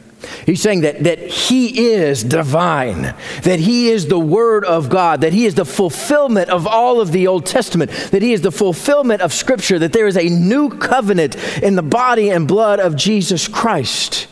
He's 0.45 0.61
saying 0.61 0.81
that, 0.81 1.03
that 1.03 1.19
He 1.19 1.91
is 1.91 2.23
divine, 2.23 3.15
that 3.43 3.59
He 3.59 3.89
is 3.89 4.07
the 4.07 4.19
Word 4.19 4.65
of 4.65 4.89
God, 4.89 5.21
that 5.21 5.33
He 5.33 5.45
is 5.45 5.55
the 5.55 5.65
fulfillment 5.65 6.49
of 6.49 6.67
all 6.67 6.99
of 7.01 7.11
the 7.11 7.27
Old 7.27 7.45
Testament, 7.45 7.91
that 8.11 8.21
He 8.21 8.33
is 8.33 8.41
the 8.41 8.51
fulfillment 8.51 9.21
of 9.21 9.33
Scripture, 9.33 9.79
that 9.79 9.93
there 9.93 10.07
is 10.07 10.17
a 10.17 10.29
new 10.29 10.69
covenant 10.69 11.35
in 11.61 11.75
the 11.75 11.83
body 11.83 12.29
and 12.29 12.47
blood 12.47 12.79
of 12.79 12.95
Jesus 12.95 13.47
Christ. 13.47 14.27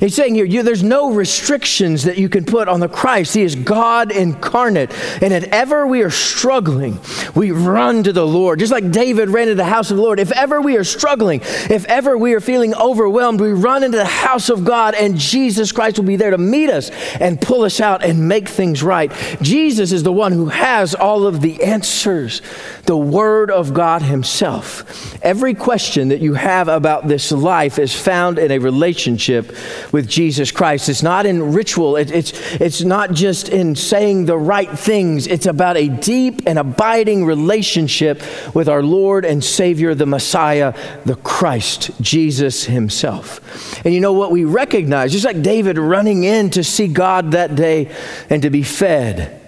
He's 0.00 0.14
saying 0.14 0.34
here, 0.34 0.44
you, 0.44 0.62
there's 0.62 0.82
no 0.82 1.12
restrictions 1.12 2.04
that 2.04 2.18
you 2.18 2.28
can 2.28 2.44
put 2.44 2.68
on 2.68 2.80
the 2.80 2.88
Christ. 2.88 3.34
He 3.34 3.42
is 3.42 3.54
God 3.54 4.10
incarnate. 4.10 4.92
And 5.22 5.32
if 5.32 5.44
ever 5.44 5.86
we 5.86 6.02
are 6.02 6.10
struggling, 6.10 6.98
we 7.34 7.52
run 7.52 8.02
to 8.04 8.12
the 8.12 8.26
Lord. 8.26 8.58
Just 8.58 8.72
like 8.72 8.90
David 8.90 9.30
ran 9.30 9.48
into 9.48 9.54
the 9.54 9.64
house 9.64 9.90
of 9.90 9.96
the 9.96 10.02
Lord. 10.02 10.18
If 10.18 10.32
ever 10.32 10.60
we 10.60 10.76
are 10.76 10.84
struggling, 10.84 11.40
if 11.42 11.84
ever 11.86 12.18
we 12.18 12.34
are 12.34 12.40
feeling 12.40 12.74
overwhelmed, 12.74 13.40
we 13.40 13.52
run 13.52 13.84
into 13.84 13.96
the 13.96 14.04
house 14.04 14.48
of 14.48 14.64
God 14.64 14.94
and 14.94 15.16
Jesus 15.16 15.72
Christ 15.72 15.98
will 15.98 16.06
be 16.06 16.16
there 16.16 16.30
to 16.30 16.38
meet 16.38 16.70
us 16.70 16.90
and 17.20 17.40
pull 17.40 17.62
us 17.62 17.80
out 17.80 18.04
and 18.04 18.28
make 18.28 18.48
things 18.48 18.82
right. 18.82 19.12
Jesus 19.42 19.92
is 19.92 20.02
the 20.02 20.12
one 20.12 20.32
who 20.32 20.46
has 20.46 20.94
all 20.94 21.26
of 21.26 21.40
the 21.40 21.62
answers, 21.62 22.42
the 22.84 22.96
Word 22.96 23.50
of 23.50 23.74
God 23.74 24.02
Himself. 24.02 25.22
Every 25.22 25.54
question 25.54 26.08
that 26.08 26.20
you 26.20 26.34
have 26.34 26.68
about 26.68 27.08
this 27.08 27.32
life 27.32 27.78
is 27.78 27.94
found 27.94 28.38
in 28.38 28.50
a 28.50 28.58
relationship 28.58 29.54
with 29.94 30.08
Jesus 30.08 30.50
Christ. 30.50 30.88
It's 30.88 31.04
not 31.04 31.24
in 31.24 31.52
ritual, 31.52 31.94
it, 31.94 32.10
it's, 32.10 32.32
it's 32.54 32.82
not 32.82 33.12
just 33.12 33.48
in 33.48 33.76
saying 33.76 34.24
the 34.24 34.36
right 34.36 34.68
things. 34.68 35.28
It's 35.28 35.46
about 35.46 35.76
a 35.76 35.86
deep 35.86 36.42
and 36.48 36.58
abiding 36.58 37.24
relationship 37.24 38.20
with 38.56 38.68
our 38.68 38.82
Lord 38.82 39.24
and 39.24 39.42
Savior, 39.42 39.94
the 39.94 40.04
Messiah, 40.04 40.76
the 41.04 41.14
Christ, 41.14 41.92
Jesus 42.00 42.64
Himself. 42.64 43.86
And 43.86 43.94
you 43.94 44.00
know 44.00 44.14
what 44.14 44.32
we 44.32 44.42
recognize, 44.44 45.12
just 45.12 45.24
like 45.24 45.42
David 45.42 45.78
running 45.78 46.24
in 46.24 46.50
to 46.50 46.64
see 46.64 46.88
God 46.88 47.30
that 47.30 47.54
day 47.54 47.94
and 48.28 48.42
to 48.42 48.50
be 48.50 48.64
fed 48.64 49.40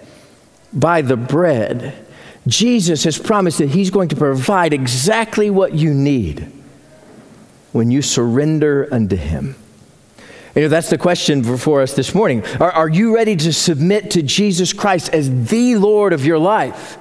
by 0.71 1.01
the 1.01 1.17
bread. 1.17 2.05
Jesus 2.47 3.03
has 3.03 3.17
promised 3.17 3.57
that 3.57 3.71
He's 3.71 3.89
going 3.89 4.07
to 4.07 4.15
provide 4.15 4.71
exactly 4.71 5.49
what 5.49 5.73
you 5.73 5.93
need 5.93 6.49
when 7.73 7.91
you 7.91 8.01
surrender 8.01 8.87
unto 8.93 9.17
Him. 9.17 9.57
You 10.57 10.63
know, 10.63 10.69
that's 10.69 10.89
the 10.89 10.97
question 10.97 11.43
for 11.57 11.83
us 11.83 11.93
this 11.93 12.15
morning. 12.15 12.43
Are, 12.59 12.71
are 12.71 12.89
you 12.89 13.13
ready 13.13 13.35
to 13.35 13.53
submit 13.53 14.09
to 14.11 14.23
Jesus 14.23 14.73
Christ 14.73 15.13
as 15.13 15.49
the 15.49 15.75
Lord 15.75 16.13
of 16.13 16.25
your 16.25 16.39
life? 16.39 16.97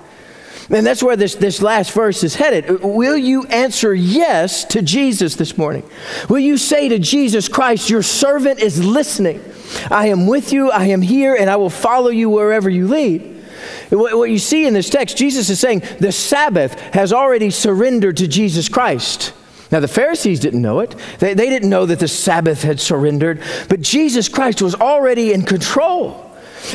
And 0.69 0.85
that's 0.85 1.03
where 1.03 1.17
this, 1.17 1.37
this 1.37 1.63
last 1.63 1.93
verse 1.93 2.23
is 2.23 2.35
headed. 2.35 2.83
Will 2.83 3.17
you 3.17 3.45
answer 3.45 3.95
yes 3.95 4.67
to 4.67 4.83
Jesus 4.83 5.37
this 5.37 5.57
morning? 5.57 5.89
Will 6.29 6.39
you 6.39 6.59
say 6.59 6.91
to 6.91 6.99
Jesus 6.99 7.49
Christ, 7.49 7.89
Your 7.89 8.03
servant 8.03 8.61
is 8.61 8.85
listening? 8.85 9.43
I 9.91 10.09
am 10.09 10.27
with 10.27 10.53
you, 10.53 10.71
I 10.71 10.89
am 10.89 11.01
here, 11.01 11.35
and 11.35 11.49
I 11.49 11.57
will 11.57 11.71
follow 11.71 12.11
you 12.11 12.29
wherever 12.29 12.69
you 12.69 12.87
lead. 12.87 13.43
What 13.89 14.29
you 14.29 14.39
see 14.39 14.67
in 14.67 14.75
this 14.75 14.91
text, 14.91 15.17
Jesus 15.17 15.49
is 15.49 15.59
saying 15.59 15.83
the 15.99 16.13
Sabbath 16.13 16.79
has 16.93 17.11
already 17.11 17.49
surrendered 17.49 18.19
to 18.19 18.29
Jesus 18.29 18.69
Christ. 18.69 19.33
Now, 19.71 19.81
the 19.81 19.89
Pharisees 19.89 20.41
didn't 20.41 20.63
know 20.63 20.81
it. 20.81 20.95
They, 21.19 21.35
they 21.35 21.49
didn't 21.49 21.71
know 21.71 21.87
that 21.87 21.99
the 21.99 22.09
Sabbath 22.09 22.63
had 22.63 22.81
surrendered, 22.81 23.43
but 23.69 23.81
Jesus 23.81 24.29
Christ 24.29 24.63
was 24.63 24.75
already 24.75 25.33
in 25.33 25.43
control. 25.43 26.23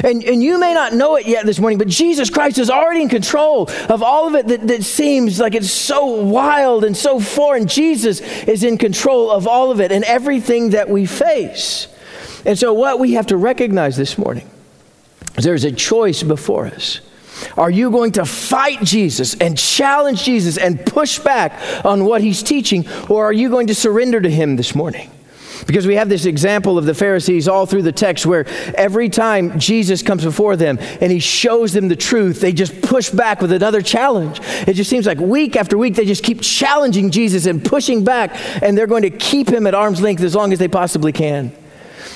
And, 0.04 0.24
and 0.24 0.42
you 0.42 0.60
may 0.60 0.74
not 0.74 0.94
know 0.94 1.16
it 1.16 1.26
yet 1.26 1.46
this 1.46 1.60
morning, 1.60 1.78
but 1.78 1.88
Jesus 1.88 2.30
Christ 2.30 2.58
is 2.58 2.70
already 2.70 3.02
in 3.02 3.10
control 3.10 3.70
of 3.90 4.02
all 4.02 4.28
of 4.28 4.36
it 4.36 4.48
that, 4.48 4.68
that 4.68 4.84
seems 4.84 5.40
like 5.40 5.54
it's 5.54 5.72
so 5.72 6.06
wild 6.06 6.84
and 6.84 6.96
so 6.96 7.20
foreign. 7.20 7.68
Jesus 7.68 8.22
is 8.22 8.64
in 8.64 8.78
control 8.78 9.32
of 9.32 9.48
all 9.48 9.72
of 9.72 9.82
it 9.82 9.92
and 9.92 10.04
everything 10.06 10.72
that 10.72 10.90
we 10.90 11.06
face. 11.06 11.88
And 12.46 12.58
so, 12.58 12.74
what 12.74 13.00
we 13.00 13.14
have 13.14 13.28
to 13.28 13.38
recognize 13.38 13.98
this 13.98 14.18
morning 14.18 14.50
is 15.38 15.44
there's 15.44 15.66
a 15.66 15.72
choice 15.72 16.24
before 16.24 16.68
us. 16.68 17.02
Are 17.58 17.72
you 17.72 17.92
going 17.92 18.14
to 18.14 18.26
fight 18.26 18.82
Jesus 18.84 19.36
and 19.36 19.58
challenge 19.58 20.24
Jesus 20.24 20.58
and 20.58 20.86
push 20.86 21.20
back 21.20 21.86
on 21.86 22.06
what 22.06 22.22
he's 22.22 22.44
teaching, 22.44 22.88
or 23.10 23.26
are 23.26 23.34
you 23.34 23.50
going 23.50 23.68
to 23.68 23.76
surrender 23.76 24.22
to 24.22 24.30
him 24.30 24.56
this 24.56 24.76
morning? 24.76 25.10
Because 25.68 25.86
we 25.86 25.96
have 25.96 26.10
this 26.10 26.26
example 26.26 26.78
of 26.78 26.86
the 26.86 26.94
Pharisees 26.94 27.48
all 27.48 27.66
through 27.66 27.84
the 27.84 27.92
text 27.92 28.26
where 28.26 28.46
every 28.76 29.10
time 29.10 29.60
Jesus 29.60 30.02
comes 30.02 30.24
before 30.24 30.56
them 30.56 30.80
and 30.80 31.12
he 31.12 31.20
shows 31.20 31.72
them 31.72 31.88
the 31.88 31.96
truth, 31.96 32.42
they 32.42 32.52
just 32.52 32.82
push 32.82 33.12
back 33.12 33.42
with 33.42 33.52
another 33.52 33.82
challenge. 33.82 34.40
It 34.68 34.74
just 34.74 34.90
seems 34.90 35.06
like 35.06 35.20
week 35.20 35.56
after 35.56 35.78
week 35.78 35.96
they 35.96 36.06
just 36.06 36.24
keep 36.24 36.42
challenging 36.42 37.12
Jesus 37.12 37.46
and 37.46 37.64
pushing 37.64 38.04
back, 38.04 38.32
and 38.64 38.78
they're 38.78 38.88
going 38.88 39.04
to 39.04 39.12
keep 39.12 39.50
him 39.50 39.68
at 39.68 39.76
arm's 39.76 40.02
length 40.02 40.24
as 40.24 40.36
long 40.36 40.52
as 40.52 40.60
they 40.60 40.68
possibly 40.68 41.12
can. 41.12 41.52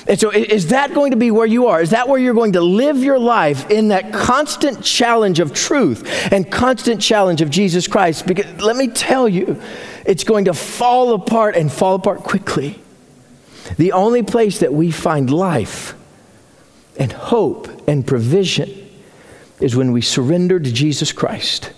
And 0.08 0.20
so, 0.20 0.30
is 0.30 0.68
that 0.68 0.94
going 0.94 1.10
to 1.10 1.16
be 1.16 1.32
where 1.32 1.46
you 1.46 1.66
are? 1.66 1.82
Is 1.82 1.90
that 1.90 2.08
where 2.08 2.18
you're 2.18 2.34
going 2.34 2.52
to 2.52 2.60
live 2.60 2.98
your 2.98 3.18
life 3.18 3.70
in 3.70 3.88
that 3.88 4.12
constant 4.12 4.84
challenge 4.84 5.40
of 5.40 5.52
truth 5.52 6.32
and 6.32 6.50
constant 6.50 7.00
challenge 7.00 7.42
of 7.42 7.50
Jesus 7.50 7.88
Christ? 7.88 8.26
Because 8.26 8.46
let 8.62 8.76
me 8.76 8.86
tell 8.86 9.28
you, 9.28 9.60
it's 10.04 10.22
going 10.22 10.44
to 10.44 10.54
fall 10.54 11.14
apart 11.14 11.56
and 11.56 11.72
fall 11.72 11.96
apart 11.96 12.20
quickly. 12.20 12.80
The 13.78 13.92
only 13.92 14.22
place 14.22 14.60
that 14.60 14.72
we 14.72 14.92
find 14.92 15.28
life 15.28 15.94
and 16.98 17.10
hope 17.10 17.68
and 17.88 18.06
provision 18.06 18.70
is 19.60 19.74
when 19.74 19.90
we 19.90 20.02
surrender 20.02 20.60
to 20.60 20.72
Jesus 20.72 21.10
Christ. 21.10 21.72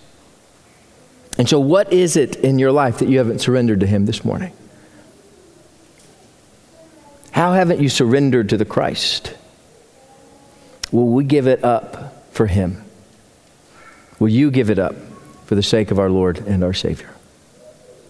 And 1.38 1.48
so, 1.48 1.58
what 1.58 1.92
is 1.94 2.16
it 2.16 2.36
in 2.36 2.58
your 2.58 2.72
life 2.72 2.98
that 2.98 3.08
you 3.08 3.16
haven't 3.18 3.38
surrendered 3.38 3.80
to 3.80 3.86
Him 3.86 4.04
this 4.04 4.22
morning? 4.22 4.52
How 7.38 7.52
haven't 7.52 7.80
you 7.80 7.88
surrendered 7.88 8.48
to 8.48 8.56
the 8.56 8.64
Christ? 8.64 9.32
Will 10.90 11.06
we 11.06 11.22
give 11.22 11.46
it 11.46 11.62
up 11.62 12.32
for 12.32 12.48
Him? 12.48 12.82
Will 14.18 14.28
you 14.28 14.50
give 14.50 14.70
it 14.70 14.78
up 14.80 14.96
for 15.44 15.54
the 15.54 15.62
sake 15.62 15.92
of 15.92 16.00
our 16.00 16.10
Lord 16.10 16.38
and 16.38 16.64
our 16.64 16.72
Savior? 16.72 17.14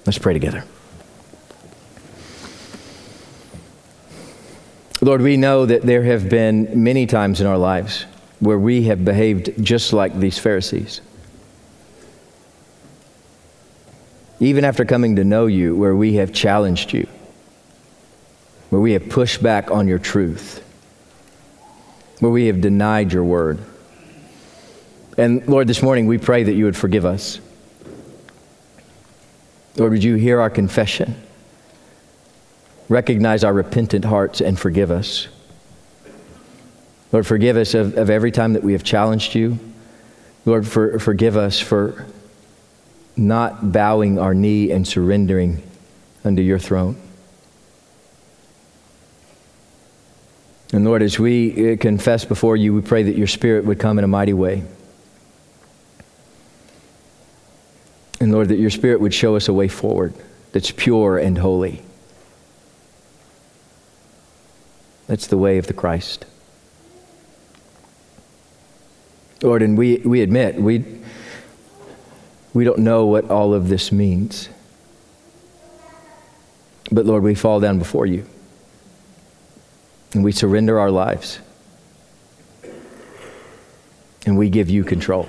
Let's 0.07 0.17
pray 0.17 0.33
together. 0.33 0.65
Lord, 5.03 5.21
we 5.21 5.37
know 5.37 5.67
that 5.67 5.83
there 5.83 6.05
have 6.05 6.31
been 6.31 6.83
many 6.83 7.05
times 7.05 7.43
in 7.43 7.47
our 7.47 7.59
lives 7.59 8.07
where 8.41 8.59
we 8.59 8.85
have 8.85 9.05
behaved 9.05 9.63
just 9.63 9.93
like 9.93 10.19
these 10.19 10.39
Pharisees. 10.39 11.03
Even 14.41 14.65
after 14.65 14.87
coming 14.87 15.17
to 15.17 15.25
know 15.25 15.45
you, 15.45 15.77
where 15.77 15.95
we 15.95 16.15
have 16.15 16.33
challenged 16.33 16.95
you 16.95 17.07
where 18.71 18.81
we 18.81 18.93
have 18.93 19.09
pushed 19.09 19.43
back 19.43 19.71
on 19.71 19.89
your 19.89 19.99
truth, 19.99 20.65
where 22.21 22.31
we 22.33 22.47
have 22.47 22.61
denied 22.61 23.13
your 23.13 23.25
word. 23.25 23.59
And 25.17 25.47
Lord, 25.49 25.67
this 25.67 25.83
morning 25.83 26.07
we 26.07 26.19
pray 26.19 26.45
that 26.45 26.53
you 26.53 26.65
would 26.65 26.77
forgive 26.77 27.05
us. 27.05 27.41
Lord, 29.77 29.93
would 29.93 30.05
you 30.05 30.17
hear 30.17 30.41
our 30.41 30.51
confession? 30.51 31.15
Recognize 32.89 33.45
our 33.45 33.53
repentant 33.53 34.05
hearts 34.05 34.41
and 34.41 34.59
forgive 34.59 34.91
us. 34.91 35.29
Lord, 37.13 37.27
forgive 37.27 37.57
us 37.57 37.75
of, 37.75 37.97
of 37.97 38.11
every 38.11 38.31
time 38.31 38.53
that 38.53 38.63
we 38.63 38.73
have 38.73 38.83
challenged 38.83 39.35
you. 39.35 39.59
Lord, 40.45 40.67
for, 40.67 40.99
forgive 40.99 41.37
us 41.37 41.59
for 41.61 42.07
not 43.17 43.73
bowing 43.73 44.19
our 44.19 44.35
knee 44.35 44.71
and 44.71 44.87
surrendering 44.87 45.63
under 46.25 46.43
your 46.43 46.59
throne. 46.59 47.01
And 50.73 50.85
Lord, 50.85 51.03
as 51.03 51.19
we 51.19 51.73
uh, 51.73 51.77
confess 51.79 52.25
before 52.25 52.57
you, 52.57 52.75
we 52.75 52.83
pray 52.83 53.03
that 53.03 53.17
your 53.17 53.27
Spirit 53.27 53.65
would 53.65 53.79
come 53.79 53.99
in 53.99 54.05
a 54.05 54.09
mighty 54.09 54.35
way. 54.35 54.65
And 58.21 58.33
Lord, 58.33 58.49
that 58.49 58.59
your 58.59 58.71
Spirit 58.71 59.01
would 59.01 59.15
show 59.15 59.37
us 59.37 59.49
a 59.49 59.53
way 59.53 59.69
forward 59.69 60.15
that's 60.53 60.71
pure 60.71 61.19
and 61.19 61.39
holy. 61.39 61.83
That's 65.07 65.27
the 65.27 65.39
way 65.39 65.57
of 65.57 65.67
the 65.69 65.73
Christ. 65.73 66.27
Lord, 69.43 69.63
and 69.63 69.79
we, 69.79 69.99
we 69.99 70.21
admit, 70.21 70.57
we, 70.57 70.85
we 72.53 72.65
don't 72.65 72.81
know 72.81 73.07
what 73.07 73.31
all 73.31 73.55
of 73.55 73.69
this 73.69 73.91
means. 73.91 74.51
But 76.91 77.07
Lord, 77.07 77.23
we 77.23 77.35
fall 77.35 77.61
down 77.61 77.79
before 77.79 78.05
you 78.05 78.27
and 80.13 80.25
we 80.25 80.33
surrender 80.33 80.79
our 80.79 80.91
lives 80.91 81.39
and 84.27 84.37
we 84.37 84.51
give 84.51 84.69
you 84.69 84.85
control. 84.85 85.29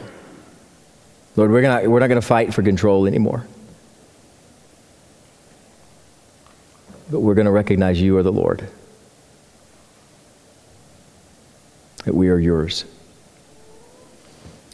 Lord, 1.36 1.52
we're, 1.52 1.62
gonna, 1.62 1.90
we're 1.90 2.00
not 2.00 2.08
going 2.08 2.20
to 2.20 2.26
fight 2.26 2.54
for 2.54 2.64
control 2.64 3.08
anymore. 3.08 3.46
But 7.10 7.22
we're 7.22 7.34
going 7.34 7.46
to 7.46 7.52
recognize 7.52 8.00
you 8.02 8.18
are 8.18 8.24
the 8.24 8.32
Lord, 8.32 8.68
that 12.06 12.14
we 12.14 12.30
are 12.30 12.38
yours. 12.38 12.86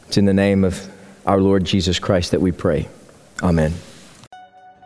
It's 0.08 0.18
in 0.18 0.26
the 0.26 0.34
name 0.34 0.64
of 0.64 0.92
our 1.26 1.40
Lord 1.40 1.64
Jesus 1.64 2.00
Christ 2.00 2.32
that 2.32 2.42
we 2.42 2.52
pray. 2.52 2.88
Amen. 3.42 3.74